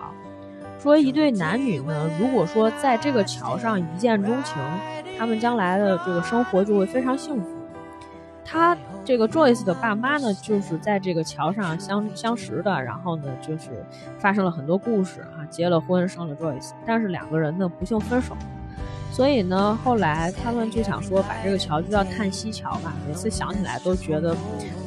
[0.79, 4.57] 说一对男女呢，如果说在这个桥上一见钟情，
[5.17, 7.49] 他们将来的这个生活就会非常幸福。
[8.45, 13.85] 他这个 Joyce 的爸妈呢，就是在这个桥上相相识的，然后呢，就是
[14.19, 18.35] 发生了很多故事啊，结了婚，生了 Joyce，但是两个人呢，不幸分手。”
[19.13, 22.93] 所以呢，后来他们就想说，把这个桥就叫叹息桥吧。
[23.07, 24.35] 每次想起来都觉得，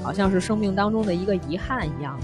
[0.03, 2.19] 好像是生命当中的一个遗憾一样。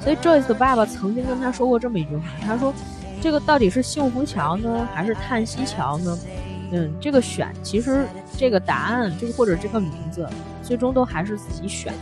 [0.00, 2.72] 所以 Joyce 的爸爸曾经跟他说过这么一句话，他说
[3.20, 6.18] ：“这个到底是幸福桥呢，还是叹息桥呢？”
[6.72, 10.28] 嗯，这个选其实这个答案，这个或者这个名字，
[10.62, 11.92] 最终都还是自己选。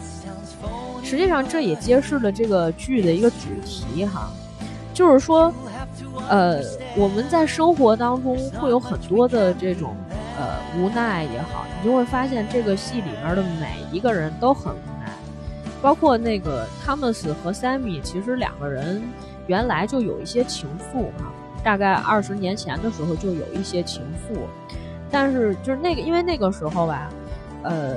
[1.03, 4.31] 实际上，这也揭示了这个剧的一个主题哈，
[4.95, 5.53] 就是说。
[6.29, 6.61] 呃，
[6.95, 9.97] 我们在生活当中会有很多的这种
[10.37, 14.75] 呃无奈也好，你就会发现这个戏里面的每一个人都很，
[15.81, 19.03] 包括那个汤姆斯和 Sammy，其实两个人
[19.47, 24.37] 原来就有一些情愫哈，大概二十年前的时候就有一些情愫，
[25.11, 27.09] 但是就是那个因为那个时候吧，
[27.63, 27.97] 呃。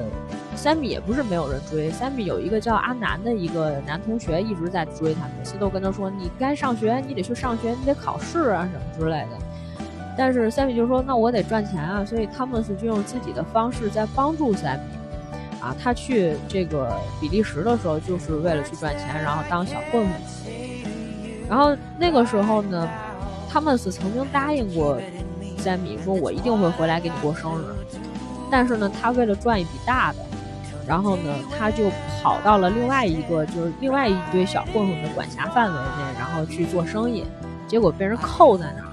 [0.53, 9.37] 三米也不是没有人追，三米有一个叫阿南的一个男同学一直在追他，每次都跟他说：“你该上学，你得去上学，你得考试啊什么之类的。”
[10.17, 14.83] 但是塞米就说：“那我得赚钱啊！”所以汤姆斯就用自己的方式在帮助塞米。
[15.61, 20.11] 啊，他去这个比利时的时候就是为了去赚钱，然后当小混混。
[21.47, 22.89] 然后那个时候呢，
[23.49, 24.99] 汤姆斯曾经答应过
[25.57, 27.63] 三米说：“我一定会回来给你过生日。”
[28.49, 30.19] 但是呢，他为了赚一笔大的。
[30.87, 31.89] 然后呢，他就
[32.21, 37.23] 跑到了另外一个，就是另外一堆小混混的管辖范围内，然后去做生意，
[37.67, 38.89] 结果被人扣在那儿，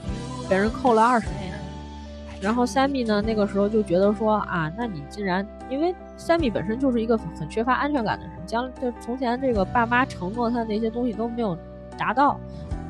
[0.48, 1.54] 被人扣了二十年。
[2.40, 11.57] 然后 Sammy 呢，那个时候就觉得说啊，那你既然因为 Sammy 本身就是一个很缺乏安全感的人，将就从前这个爸妈承诺他那些东西都没有
[11.96, 12.38] 达到，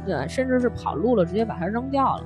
[0.07, 2.25] 对，甚至是跑路了，直接把他扔掉了，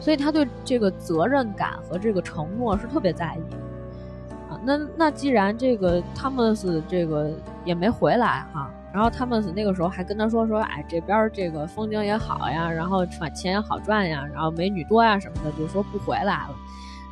[0.00, 4.58] 所以他对这个责任感和这个承诺是特别在意啊。
[4.64, 7.30] 那那既然这个汤姆斯这个
[7.64, 16.56] 也没回来哈，然后汤姆斯那个时候还跟他说说，哎，这边这个风景也好呀，然后赚钱也好赚呀，然后美女多呀什么的，就说不回来了，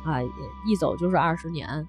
[0.05, 0.21] 啊，
[0.67, 1.87] 一走就是二十年。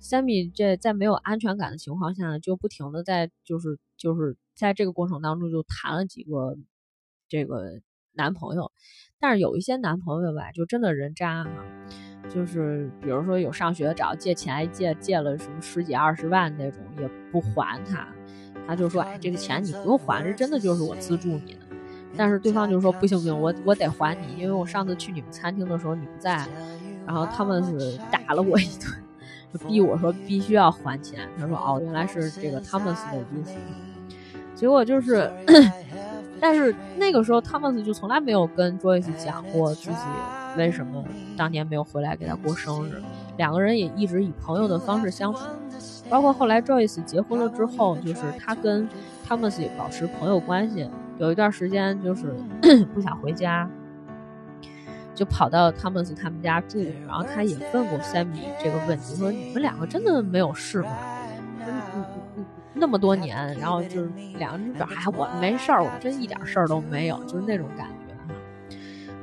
[0.00, 6.56] 三米这在没有安全感的情况下呢，就不停的在就是就是在这个过程当中就谈了几个
[7.28, 7.80] 这个
[8.12, 8.72] 男朋友，
[9.20, 11.50] 但是有一些男朋友吧，就真的人渣哈。
[12.28, 18.06] 就是比如说有上学找借钱，借借了什么十几二十万那种也不还他，
[18.66, 21.60] 他就说哎这个钱你不用还，这真的就是我资助你的。
[22.16, 26.46] 但是对方就说不行不行，我我得还你，因为我上次去你们餐厅的时候你不在，
[27.06, 28.92] 然后他们是打了我一顿，
[29.52, 31.28] 就逼我说必须要还钱。
[31.38, 33.52] 他说哦原来是这个汤姆斯的意思，
[34.54, 35.30] 结果就是，
[36.40, 39.96] 但是那个时候汤姆斯就从来没有跟 Joyce 讲过自己。
[40.56, 41.04] 为什么
[41.36, 43.00] 当年没有回来给他过生日？
[43.36, 45.40] 两个人也一直以朋友的方式相处，
[46.10, 48.88] 包括后来 Joyce 结婚了之后，就是他跟
[49.28, 50.88] Thomas 也保持朋友关系。
[51.18, 52.34] 有一段时间就是
[52.94, 53.70] 不想回家，
[55.18, 56.78] 就跑到 Thomas 他们家住。
[57.08, 60.96] 然后他也问过 Sammy 这个问题，说你们两个真的没有事吗？
[61.66, 62.04] 嗯嗯
[62.36, 67.94] 嗯，那么多年，然后就是两个人说，哎，我没事儿，我真一点事儿都没有，就是那种感觉。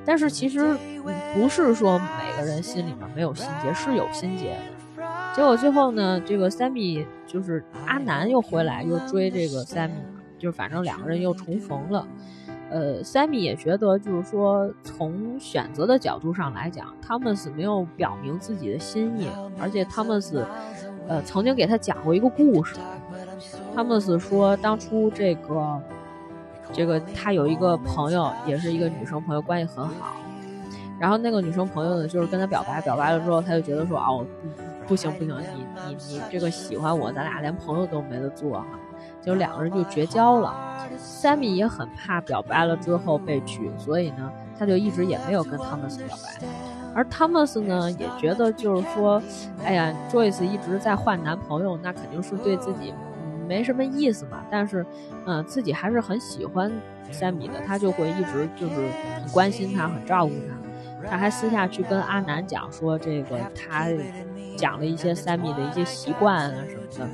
[0.04, 0.78] 但是其实
[1.34, 5.04] 不是说每个人心里面没有心结，是有心结的。
[5.34, 10.04] 结果最后呢，这个 Sammy 就是阿南又回来又追这个 Sammy，
[10.38, 12.08] 就是反正两个人又重逢了。
[12.70, 19.28] 呃，Sammy 也觉得就是说从选择的角度上来讲，Thomas 没有表明自己的心意，
[19.60, 20.44] 而且 Thomas
[21.08, 22.76] 呃曾经给他讲过一个故事。
[23.76, 25.82] Thomas 说当初这个。
[26.74, 30.16] 这个他有一个朋友，也是一个女生朋友，关系很好。
[31.00, 34.26] 然后那个女生朋友呢，就是跟他表白，表白了之后，他就觉得说，哦，
[34.82, 38.66] 不不行不行，你你你这个喜欢我，咱俩连朋友都没得做哈，
[39.26, 40.54] 就两个人就绝交了。
[40.98, 46.48] Sammy 也很怕表白了之后被拒，所以呢，他就一直也没有跟 Thomas 表白。
[46.94, 49.22] 而 Thomas 呢，也觉得就是说，
[49.64, 52.94] 哎呀，Joyce 一直在换男朋友，那肯定是对自己。
[53.48, 54.44] 没什么意思嘛。
[54.50, 54.86] 但是，
[55.26, 56.72] 嗯，自己还是很喜欢
[57.12, 58.76] Sammy 的，他就会一直就是
[59.22, 61.10] 很关心他，很照顾他。
[61.10, 63.88] 他还私下去跟阿南讲说，这个他
[64.58, 67.10] 讲了一些 Sammy 的一些习惯啊什么的，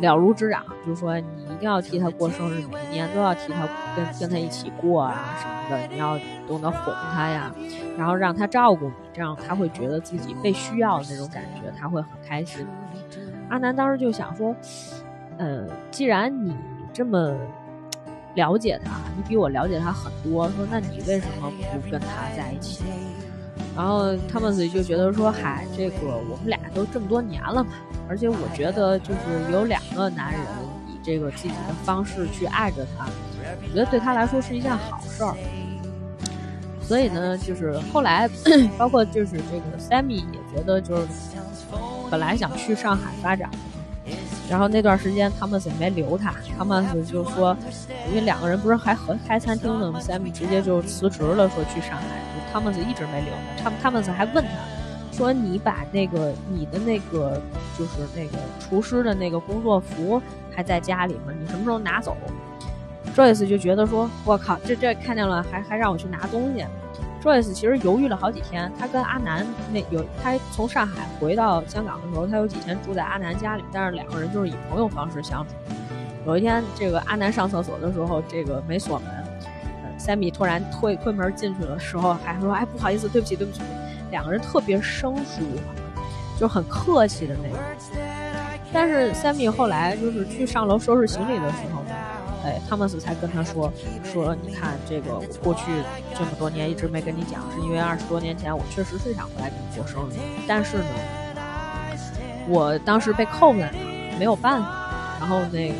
[0.00, 7.52] 了如指掌，就说你一定要替他过生日，每年都要替他跟跟他一起过啊什么的，你要懂得哄他呀，
[7.96, 12.66] 然后让他照顾你，这样他会觉得自己被需要的那种感觉，他会很开心。
[13.48, 14.54] 阿南当时就想说，
[15.38, 16.56] 呃，既然你
[16.92, 17.36] 这么
[18.34, 22.84] 了解他，你比我了解他很多，说那你为什么不跟他在一起？
[23.76, 25.96] 然后他们自己就觉得说，嗨，这个
[26.30, 27.70] 我们俩都这么多年了嘛，
[28.08, 30.40] 而且我觉得就是有两个男人
[30.88, 33.06] 以这个自己的方式去爱着他，
[33.62, 35.34] 我觉得对他来说是一件好事儿。
[36.82, 38.28] 所以呢，就是后来
[38.76, 41.06] 包括就是这个 Sammy 也觉得就是。
[42.10, 43.48] 本来想去上海发展，
[44.46, 46.34] 然后那段时间汤姆斯也没留他。
[46.58, 47.56] 汤姆斯就说，
[48.10, 52.04] 因为两个人不是还合开餐厅呢吗？Sammy 直接就辞职了，说去上海。
[52.52, 53.64] 汤姆斯一直没留他。
[53.64, 57.40] 汤汤姆斯还问他，说你把那个你的那个
[57.78, 60.20] 就是那个厨师的那个工作服
[60.54, 61.32] 还在家里吗？
[61.40, 62.16] 你什么时候拿走
[63.16, 66.64] ？Joyce 就觉得说，我靠，这这看见了，还还让我去拿东西。
[67.22, 75.54] Joyce 其实犹豫了好几天，他跟阿南那有他从上海回到香港的时候，他有几天住在阿南家里，但是两个人就是以朋友方式相处。
[76.26, 79.21] 有一天，这个阿南上厕所的时候，这个没锁门
[80.04, 83.60] ，Sammy 突然推推门进去的时候，还说：“哎，不好意思，对不起，对不起。”
[84.10, 85.42] 两个人特别生疏，
[86.38, 87.58] 就很客气的那种。
[88.72, 91.82] 但是 Sammy 后来就是去上楼收拾行李的时候。
[92.44, 95.70] 哎，汤姆斯才跟他说说，你看这个，我过去
[96.12, 100.84] 这么多年一直没跟你讲，是因为二十多年前我确实是想回来给你过生日，但是呢，
[102.48, 104.68] 我当时被扣在那，没有办法，
[105.20, 105.74] 然后那个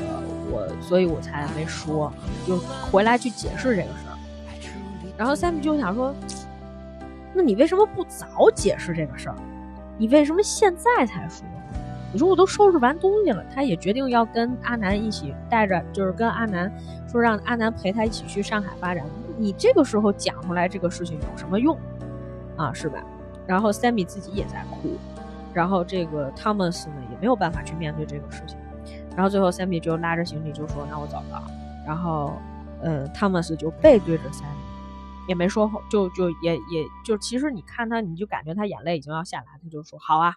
[0.52, 2.12] 我，所以我才没说，
[2.46, 2.56] 就
[2.92, 4.11] 回来去解释这个事儿。
[5.16, 6.14] 然后 Sammy 就想说，
[7.34, 9.36] 那你为什么不早解释这个事儿？
[9.98, 11.46] 你为什么现在才说？
[12.12, 16.70] 你说我都收拾完东西了，他也决定要跟阿南一起带着，就是跟阿南
[17.10, 19.04] 说让阿南陪他一起去上海发展。
[19.38, 21.76] 你这个时候讲出来这个事情有什么用
[22.56, 22.70] 啊？
[22.72, 23.02] 是吧？
[23.46, 24.98] 然后 Sammy 自己也在哭，
[25.54, 28.58] 然后这个 Thomas 呢也没有办法去面对这个事情。
[29.16, 31.42] 然后最后 Sammy 就拉着行李就说：“那我走了。”
[31.86, 32.34] 然后，
[32.82, 34.71] 呃，Thomas 就背对着 Sammy，
[35.28, 40.34] 也没说，就就也也就其实你看他，你就感觉他眼泪已经要下来，他就说：“好啊。”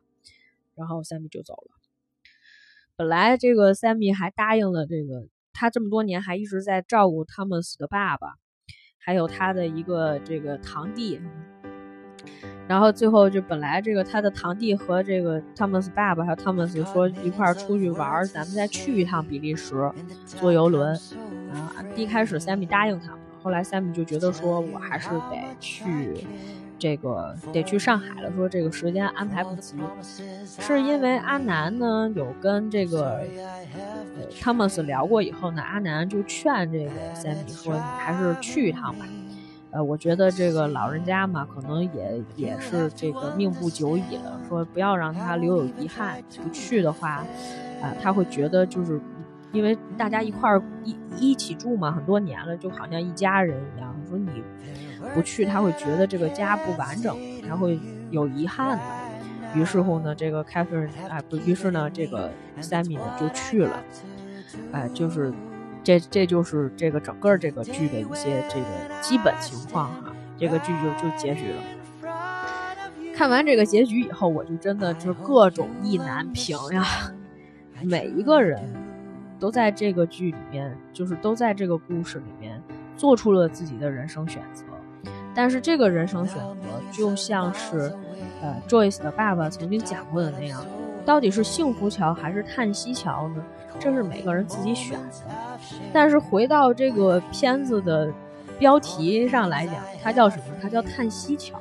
[0.76, 1.72] 然后 Sammy 就走了。
[2.96, 8.36] 本来这个 Sammy 还答应了这个，他这么多年还一直在照顾 Thomas 的爸爸，
[8.98, 11.20] 还有他的一个这个堂弟。
[12.68, 19.92] 然后最后就本来这个他的堂弟和这个 Thomas 爸爸还有 Thomas 说一块儿出去玩，咱们再去一趟比利时
[20.26, 20.96] 坐游轮。
[21.52, 26.26] 啊，一开始 Sammy 答应他，后来 Sammy 就觉得说我还是得去。
[26.78, 29.78] 这个得去上海了，说这个时间安排不及，
[30.60, 33.22] 是因为阿南呢有跟这个
[33.74, 39.06] 呃 Thomas 聊过以后呢，阿南就劝这个 Sammy 说你还是去一趟吧，
[39.72, 47.24] 呃，我觉得这个老人家嘛，可能也也是这个命不久矣了，说不要让他留有遗憾，不去的话，
[47.82, 49.00] 啊，他会觉得就是
[49.56, 54.44] 因为大家一块儿一一起住嘛，很多年了，就好像一家人一样，说你。
[55.14, 57.16] 不去，他会觉得这个家不完整，
[57.48, 58.84] 他会有遗憾的。
[59.54, 63.82] 于是乎呢，这个 Catherine 哎不，于是呢，这个 Sammy 呢就去了。
[64.72, 65.32] 哎，就是
[65.84, 68.66] 这这就是这个整个这个剧的一些这个
[69.02, 70.12] 基本情况哈。
[70.38, 72.12] 这个剧就就结局了。
[73.16, 76.84] 看完这个结局以后，我就真的就各种意难平呀。
[77.84, 78.60] 每一个人
[79.40, 82.62] 都在这个剧里面，就是都在这个故事里面
[82.96, 84.64] 做出了自己的人生选择。
[85.34, 87.94] 但是这个人生选择就像是，
[88.42, 90.66] 呃，Joyce 的爸爸曾经讲过的那样，
[91.06, 93.44] 到底是幸福桥还是叹息桥呢？
[93.78, 95.60] 这是每个人自己选的。
[95.92, 98.10] 但是回到这个片子的
[98.58, 100.44] 标题上来讲，它叫什么？
[100.62, 101.60] 它叫叹息桥。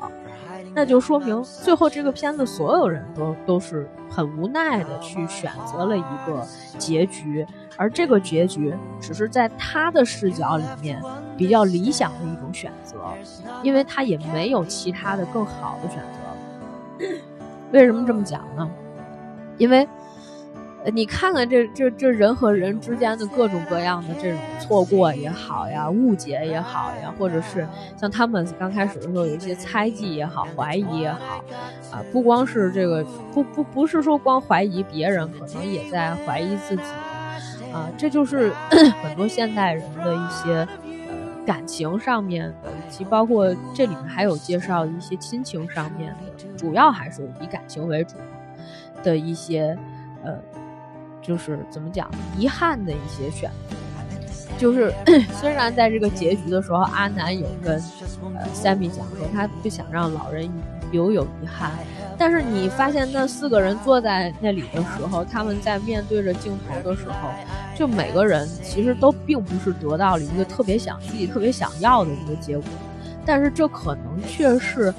[0.77, 6.45] 那就说明最后这个片子所有人都都是很无奈的去选择了一个
[6.79, 7.47] 结局，
[7.77, 11.03] 而这个结局只是在他的视角里面
[11.37, 12.97] 比较理想的一种选择，
[13.63, 17.07] 因为他也没有其他的更好的选择。
[17.73, 18.71] 为什么这么讲呢？
[19.59, 19.87] 因为。
[20.93, 27.67] 你看看这这这人和人之间的各种各样的这种错过也好呀，误解也好呀，或者是
[27.97, 31.43] 像他们刚开始的时候有一些猜忌也好，怀疑也好，
[31.91, 33.03] 啊，不光是这个，
[33.33, 36.83] 不不不是说光怀疑别人，可能也在怀疑自己，
[37.75, 38.53] 啊，这就是
[39.03, 40.67] 很多现代人的一些
[41.09, 41.15] 呃
[41.45, 48.15] 感情上面的，以及包括这里面还有介绍一些亲情上面的，主要还是以感情为主
[49.03, 49.77] 的一些
[50.23, 50.39] 呃，
[51.21, 52.09] 就是怎么讲
[52.39, 53.77] 遗憾的一些选择。
[54.57, 54.95] 就是
[55.35, 57.75] 虽然在这个结局的时候，阿南有跟
[58.37, 60.49] 呃 Sammy 讲说他不想让老人
[60.93, 61.73] 留有遗憾。
[62.17, 67.29] 但是你发现那四个人坐在那里的时候，他们在面对着镜头的时候，
[67.77, 72.65] 就每个人其实都并不是得到了一个特别想自己特别想要的一个结果，
[73.27, 74.95] 但是这可能却是，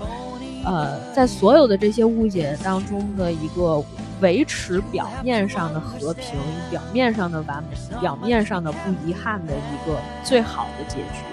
[0.65, 3.83] 呃，在所有的这些误解当中的一个
[4.21, 6.37] 维持表面上的和平、
[6.69, 11.23] 表面上的完美、表面上的不遗憾的一个最好的结局。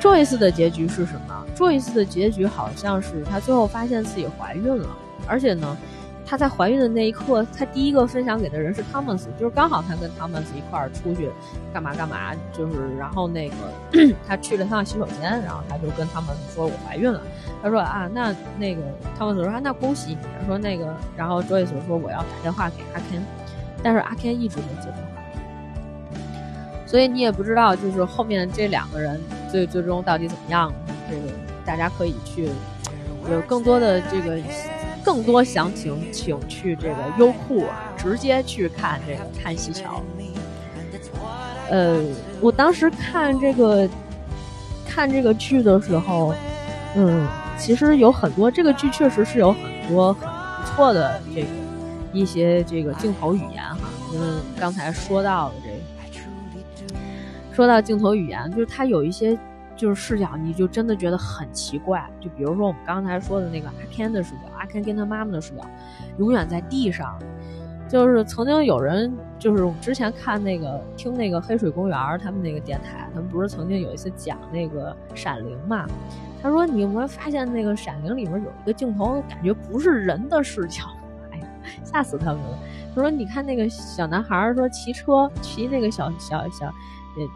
[0.00, 4.88] Joyce 的结局是什么？Joyce 的结局好像是她最后发现自己怀孕了，
[5.26, 5.76] 而且呢，
[6.24, 11.28] 她在怀孕的那一刻，她第一个分享给的人是 Thomas，就是刚好她跟 Thomas 一块儿出去
[11.72, 13.54] 干嘛干嘛，就是然后那个
[14.26, 17.20] 她去了趟洗手间，然后她就跟 Thomas 说：“我怀孕了。”
[17.60, 18.82] 她说：“啊，那那个
[19.18, 23.20] Thomas 说：‘那恭喜你。’说那个，然后 Joyce 说：‘我要打电话给阿 Ken，
[23.82, 25.02] 但是阿 Ken 一直没接电话。’
[26.86, 30.72] 所以你也不知道，就是后面这两个人最最终到底怎么样？
[31.10, 31.22] 这个
[31.68, 32.48] 大家可以去
[33.30, 34.40] 有更多的这个
[35.04, 40.02] 更多详情，请去这个优酷直接去看这个《看西桥》。
[41.68, 42.02] 呃，
[42.40, 43.86] 我当时看这个
[44.86, 46.34] 看这个剧的时候，
[46.96, 49.60] 嗯，其实有很多这个剧确实是有很
[49.90, 51.48] 多很不错的这个
[52.14, 55.74] 一些这个镜头语言哈，嗯，刚才说到的这个。
[57.52, 59.36] 说到镜头语言，就是它有一些
[59.78, 62.04] 就是视角，你就真的觉得很奇怪。
[62.20, 65.62] 就比如说我们刚才说的那个阿 Ken 的视角，阿 Ken 跟他妈妈的视角，
[66.18, 67.16] 永远在地上。
[67.88, 75.86] 就是曾经有人，就是我们之前看那个听那个黑水公园他们那个电台，他们不是曾经有一次讲那个《闪灵》嘛？
[76.42, 80.82] 他说你有没有发现那个《闪灵》里面有一个镜头，感觉不是人的视角？
[81.30, 81.46] 哎呀，
[81.82, 82.58] 吓死他们了！
[82.94, 86.70] 他说你看那个小男孩说骑车骑那个小小小。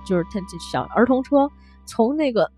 [0.06, 1.50] 就是他这小儿童车
[1.92, 2.50] 从那个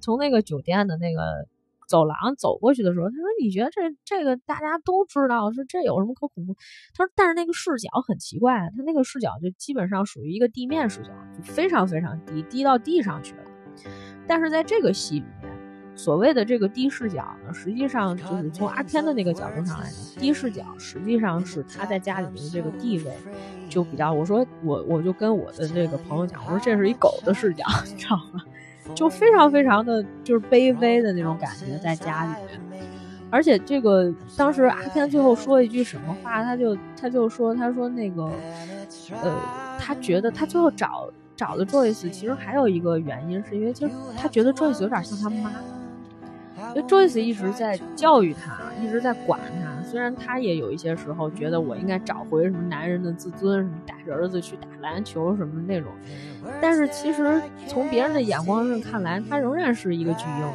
[0.00, 1.46] 从那个酒店的那个
[1.86, 6.56] 走廊走过去的时候，他说：“你觉得这这个大家都知道是这有什么可恐怖？”
[6.96, 13.44] 他说：“但是那个视角很奇怪，他那个视角就基本上属于一个地面视角，就非常非常低，低到地上去了。
[14.26, 15.52] 但是在这个戏里面。”
[15.94, 23.12] 所谓的这个低视角呢，实际上就是从阿天的那个角度上来讲，低视角实际上是他在家里面的这个地位
[23.68, 24.10] 就比较。
[24.10, 28.42] 我说我我就跟我的这个朋友讲，我说这是一狗的视角，你知道吗？
[28.94, 32.30] 就非常非常的就是卑微的那种感觉在家里
[32.70, 32.82] 面。
[33.30, 38.30] 而且这个当时阿天最后说一句什么话，他就他就说他说那个
[39.22, 39.34] 呃，
[39.78, 45.50] 他觉得他最后找找的 Joyce 其实还有一个原因，是因为就他觉得 Joyce 有点像他妈。
[46.74, 49.82] 因为 Joyce 一直在教育他，一直在管他。
[49.82, 55.90] 虽然他也有一些时候觉得我应该找回什么男人的自尊，什么带着儿子去打篮球什么那种，
[56.62, 60.52] 但是其实从别人的眼光上看来，他仍然是一个巨婴。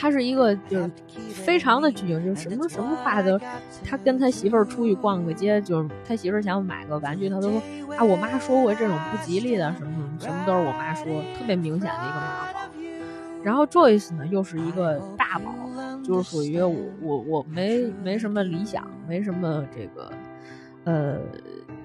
[0.00, 0.88] 他是一个就是
[1.32, 3.36] 非常的巨婴，就是什么什么话都，
[3.84, 7.60] 他跟他媳妇儿出去逛个街，就是他媳妇儿想买个玩具，他都说
[7.96, 11.04] 啊，我妈说过这种不吉利的什么什么，什么都是我妈说，
[11.36, 12.57] 特别明显的一个妈宝。
[13.42, 15.52] 然后 Joyce 呢，又是一个大宝，
[16.02, 20.12] 就是属于我我我没没什么理想，没什么这个，
[20.84, 21.18] 呃，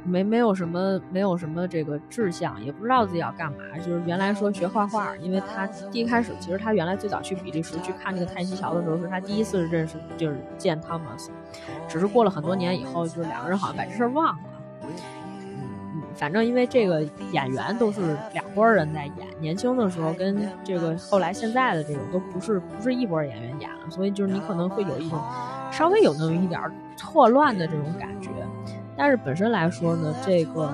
[0.04, 3.60] 没没有什么没有什么这个志向，也不知道自己要干嘛。
[3.78, 11.30] 就是原来说学画画，因为他第一开始其实他原来最早去比利时去看那个泰西桥的时候，是他第一次认识就是见 Thomas，
[11.88, 14.43] 只是过了很多年以后，就是两个人好像把这事儿忘了。
[16.16, 17.01] 反正因为这个
[17.32, 25.20] 演员都是两拨人在演，年轻的时候跟这个后来现在的这种都不是不是一拨演员演了，所以就是你可能会有一种
[25.72, 26.61] 稍微有那么一点
[26.95, 28.30] 错乱的这种感觉。
[28.95, 30.72] 但是本身来说呢，这个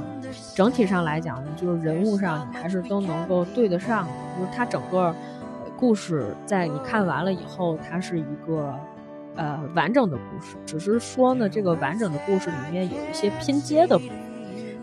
[0.54, 4.06] 整体上来讲呢，就是人物上你还是都能够对得上，
[4.38, 5.16] 就是它整个
[5.78, 8.76] 故事在你看完了以后，它是一个
[9.36, 14.29] 呃完整的故事，只是说呢，这个完整的故事里面有一些拼接的部分。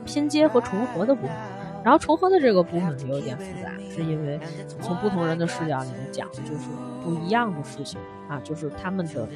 [0.07, 1.36] 拼接和重合的部分，
[1.84, 4.40] 然后重合的这个部分有点复杂，是因为
[4.80, 6.68] 从不同人的视角里面讲的就是
[7.04, 9.28] 不一样的事情啊，就是他们的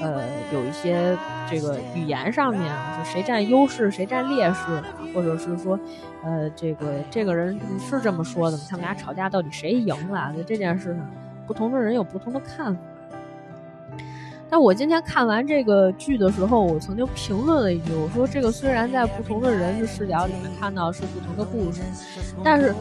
[0.00, 0.22] 呃
[0.52, 1.16] 有一些
[1.48, 4.82] 这个语言上面就谁占优势谁占劣势，
[5.14, 5.78] 或者是说
[6.22, 10.32] 呃这个这个人是这么说的，他们俩吵架到底谁赢了？
[10.36, 11.10] 在这件事上，
[11.46, 12.80] 不同的人有不同的看法。
[14.50, 21.80] 但我今天看完这个剧的时候，我曾经评论了一句，我说这个虽然在不同的人的视角里面看到是不同的故事，
[22.44, 22.74] 但是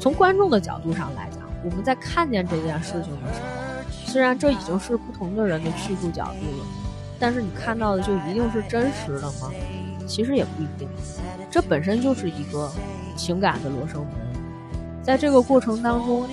[0.00, 6.64] 从观众的角度上来讲，我们在看见这件事情的时候，虽然这已经是不同的人的叙述角度了，
[7.18, 9.50] 但是你看到的就一定是真实的吗？
[10.06, 10.88] 其实也不一定，
[11.50, 12.70] 这本身就是一个
[13.16, 14.14] 情感的罗生门，
[15.02, 16.26] 在这个过程当中，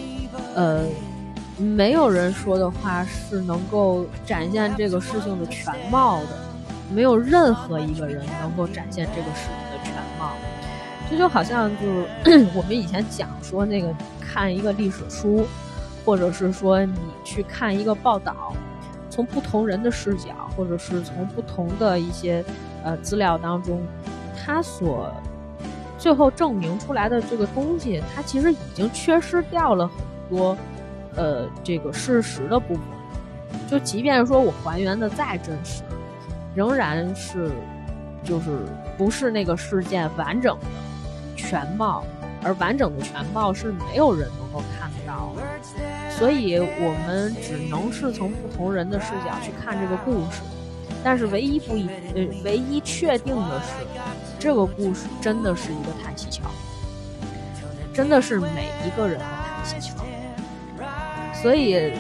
[0.56, 0.86] 呃。
[1.58, 6.28] 没有人说的话是能够展现这个事情的全貌的，
[6.94, 10.32] 没有任何一个人能够展现这个事情的全貌。
[11.10, 15.46] 这就好像就是 我们以前讲说那个看一个历史书，
[16.04, 18.54] 或者是说你去看一个报道，
[19.10, 22.44] 从不同人的视角，或者是从不同的一些
[22.84, 23.82] 呃资料当中，
[24.36, 25.10] 他所
[25.98, 29.96] 最后证明出来的这个东西，它其实已经缺失掉了很
[30.38, 30.58] 多。
[31.16, 32.84] 呃，这个事实的部分，
[33.70, 35.82] 就即便说我还原的再真实，
[36.54, 37.52] 仍然是
[38.24, 38.66] 就是
[38.98, 40.66] 不是那个事件完整的
[41.36, 42.04] 全貌，
[42.44, 45.42] 而完整的全貌是没有人能够看得到的，
[46.12, 50.42] 所以我们只能是从不同人的视角去看这个故事。
[51.04, 53.68] 但是唯一不一呃，唯一确定的是，
[54.40, 56.50] 这个故事真的是一个叹息桥，
[57.94, 59.95] 真的是每一个人的叹息桥。
[61.46, 61.94] 所以，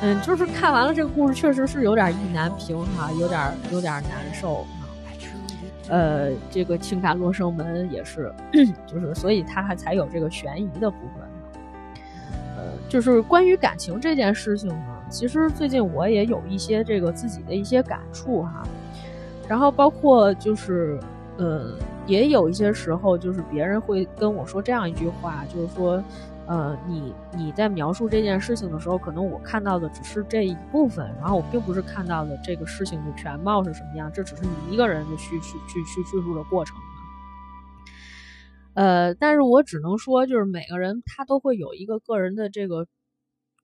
[0.00, 4.64] 嗯，就是看完了这个故事，确实是有点意难平哈，有点有点难受。
[5.90, 8.32] 呃，这个情感罗生门也是，
[8.88, 11.28] 就是所以它还才有这个悬疑的部分。
[12.56, 18.62] 呃，就是关于感情这件事情呢，其实最近我也有一些这个自己的一些感触哈。
[19.46, 20.98] 然后包括就是，
[21.36, 21.74] 呃，
[22.06, 26.02] 也有一些时候，就是别人会跟我说这样一句话，就是说。
[26.50, 36.76] 呃，你你在描述这件事情的时候，可能我看到的只是这一部分，然后我并不是看到的这个事情的全貌是什么样，这只是你一个人的叙叙去去叙述的过程。
[38.74, 42.88] 呃，但是我只能说，就是每个人他都会有一个个人的这个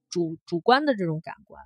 [0.08, 1.64] 主主观的这种感官，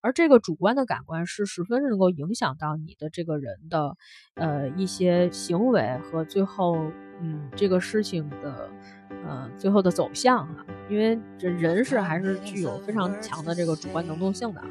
[0.00, 3.98] 而这个主观的感官是十分能够影响到你的这个人的
[4.32, 6.78] 呃一些行为和最后
[7.20, 8.70] 嗯这个事情的。
[9.26, 14.62] 呃，最后的走向哈，因为这人是还是具有非常强的这个主观能动性的。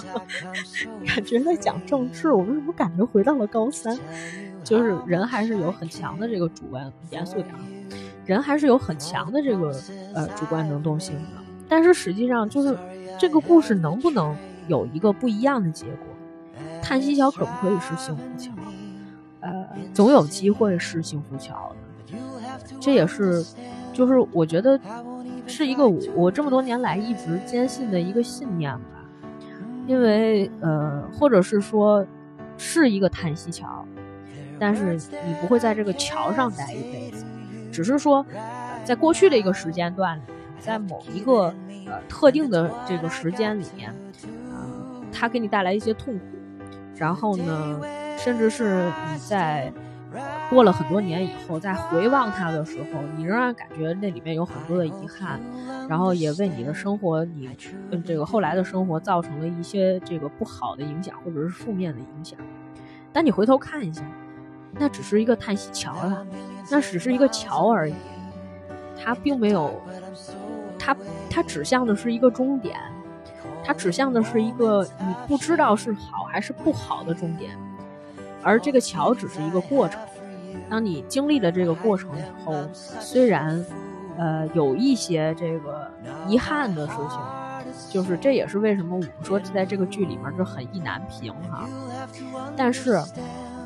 [1.06, 3.98] 感觉在讲政治，我为什么感觉回到了高三？
[4.62, 7.54] 就是人还是有很强的这个主观，严肃点，
[8.24, 9.70] 人还是有很强的这个
[10.14, 11.42] 呃主观能动性的。
[11.68, 12.74] 但是实际上，就是
[13.18, 14.34] 这个故事能不能
[14.66, 16.06] 有一个不一样的结果？
[16.82, 18.52] 叹息桥可不可以是幸福桥？
[19.40, 21.76] 呃，总有机会是幸福桥的。
[22.80, 23.44] 这也是，
[23.92, 24.78] 就是我觉得
[25.46, 29.04] 是一个我这么多年来一直坚信的一个信念吧，
[29.86, 32.06] 因为呃，或者是说
[32.56, 33.86] 是一个叹息桥，
[34.58, 37.24] 但是你不会在这个桥上待一辈子，
[37.70, 38.24] 只是说
[38.84, 40.22] 在过去的一个时间段里，
[40.58, 41.54] 在某一个
[41.86, 43.90] 呃特定的这个时间里面，
[44.50, 44.68] 啊，
[45.12, 46.24] 它给你带来一些痛苦，
[46.96, 47.80] 然后呢，
[48.18, 49.72] 甚至是你在。
[50.50, 55.40] 过了很多年以后，再回望它的时候，你仍然感觉那里面有很多的遗憾，
[55.88, 57.48] 然后也为你的生活，你
[57.90, 62.38] 嗯这个后来的生活造成了一些这个不好的影响，或者是负面的影响。
[63.12, 64.02] 但你回头看一下，
[64.72, 66.24] 那只是一个叹息桥啊，
[66.70, 67.94] 那只是一个桥而已，
[69.02, 69.80] 它并没有，
[70.78, 70.96] 它
[71.30, 72.78] 它指向的是一个终点，
[73.64, 77.56] 它指向的是一个你不知道是好还是不好的终点。
[78.42, 79.98] 而这个桥只是一个过程，
[80.74, 83.64] 当你经历了这个过程以后，虽然，
[84.18, 85.88] 呃，有一些这个
[86.26, 87.20] 遗憾的事情，
[87.92, 91.68] 就是这也是为什么我们说在这个剧里面就很意难平哈。
[92.56, 93.00] 但是，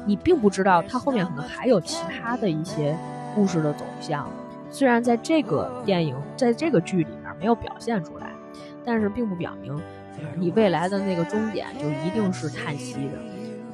[0.05, 2.95] 你并不知道它后面可能还有其他的一些
[3.35, 4.31] 故事的走向，
[4.71, 8.31] 虽然在这个电影在这个剧里面没有表现出来，
[8.85, 9.75] 但是并不表明
[10.37, 13.19] 你未来的那个终点就一定是叹息的。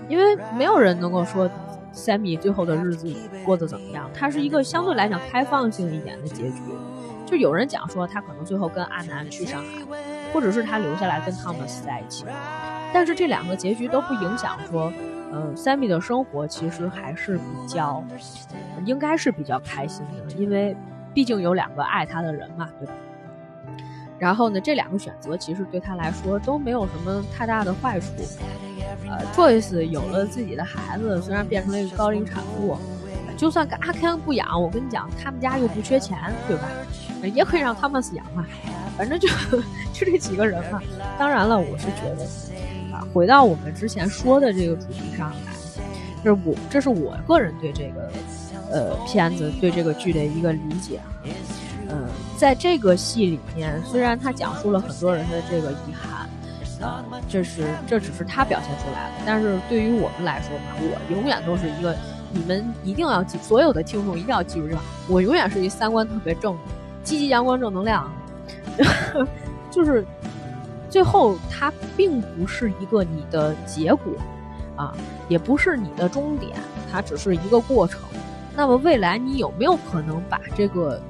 [0.09, 1.51] 因为没有人能够说
[1.95, 3.15] ，Sammy 最后的日子
[3.45, 6.61] 过得怎么样，它是一个相对来讲开放性一点的结局。
[7.27, 9.83] 就有人讲说他可能最后跟阿南去上海，
[10.33, 12.27] 或者是他留下来跟 Thomas 在一起。
[12.93, 14.93] 但是这两个结局都不影响说，
[15.33, 18.05] 呃，Sammy 的生活其实还是比较，
[18.85, 20.77] 应该是比较开心的，因为
[21.15, 22.93] 毕竟有两个爱他的人嘛，对吧？
[24.19, 28.07] 然后呢，这两个选择其实对他来说都没有什么太大的坏处。
[29.09, 32.77] 呃，Joyce 有了自己的孩子，虽然变成了一个高龄产妇，
[33.37, 36.69] 就算阿 Ken 不养，我跟你讲，他们家又不缺钱，对吧？
[37.35, 38.47] 也可以让 Thomas 养嘛，
[38.97, 39.29] 反正就
[39.93, 40.81] 就这几个人嘛。
[41.19, 42.25] 当然了，我是觉得
[42.95, 45.53] 啊，回到我们之前说的这个主题上来，
[46.23, 48.13] 就是我这是我个人对这个
[48.71, 51.01] 呃片子对这个剧的一个理解。
[51.89, 52.07] 嗯，
[52.45, 56.29] 在这个戏里面，虽然他讲述了很多人的这个遗憾，
[56.79, 61.97] 呃，这是这只是他表现出来的，但是对于我们来说嘛，我永远都是一个，
[62.31, 64.77] 你们一定要记，所有的听众一定要记住这，
[65.09, 66.55] 我永远是一三观特别正，
[67.03, 68.13] 积极阳光正能量，
[69.73, 70.05] 就是
[70.91, 74.13] 最后它并不是一个你的结果
[74.77, 74.95] 啊，
[75.31, 76.53] 也不是你的终点，
[76.93, 78.03] 它只是一个过程。
[78.55, 81.01] 那么未来你有没有可能把这个？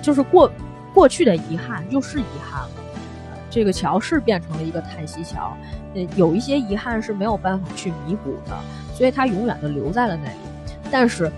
[0.00, 0.46] 就是过
[0.94, 2.70] 过去的遗憾就是遗憾了，
[3.50, 5.56] 这个桥是变成了一个叹息桥，
[5.94, 8.54] 呃，有一些遗憾是没有办法去弥补的，
[8.94, 10.36] 所以它永远的留在了那里。
[10.90, 11.30] 但是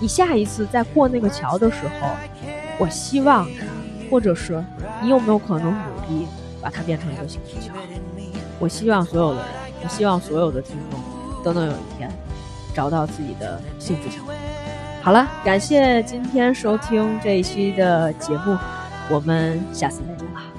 [0.00, 2.08] 你下一次再过那个桥的时候，
[2.78, 3.66] 我希望它，
[4.10, 4.64] 或者是
[5.02, 6.26] 你有没有可能努力
[6.62, 7.74] 把它变成一个幸福桥？
[8.58, 9.46] 我希望所有的人，
[9.82, 10.98] 我希望所有的听众
[11.44, 12.10] 都能有一天
[12.74, 14.22] 找到自己的幸福桥。
[15.02, 18.56] 好了，感谢今天收听这一期的节目，
[19.08, 20.55] 我们下次再见吧。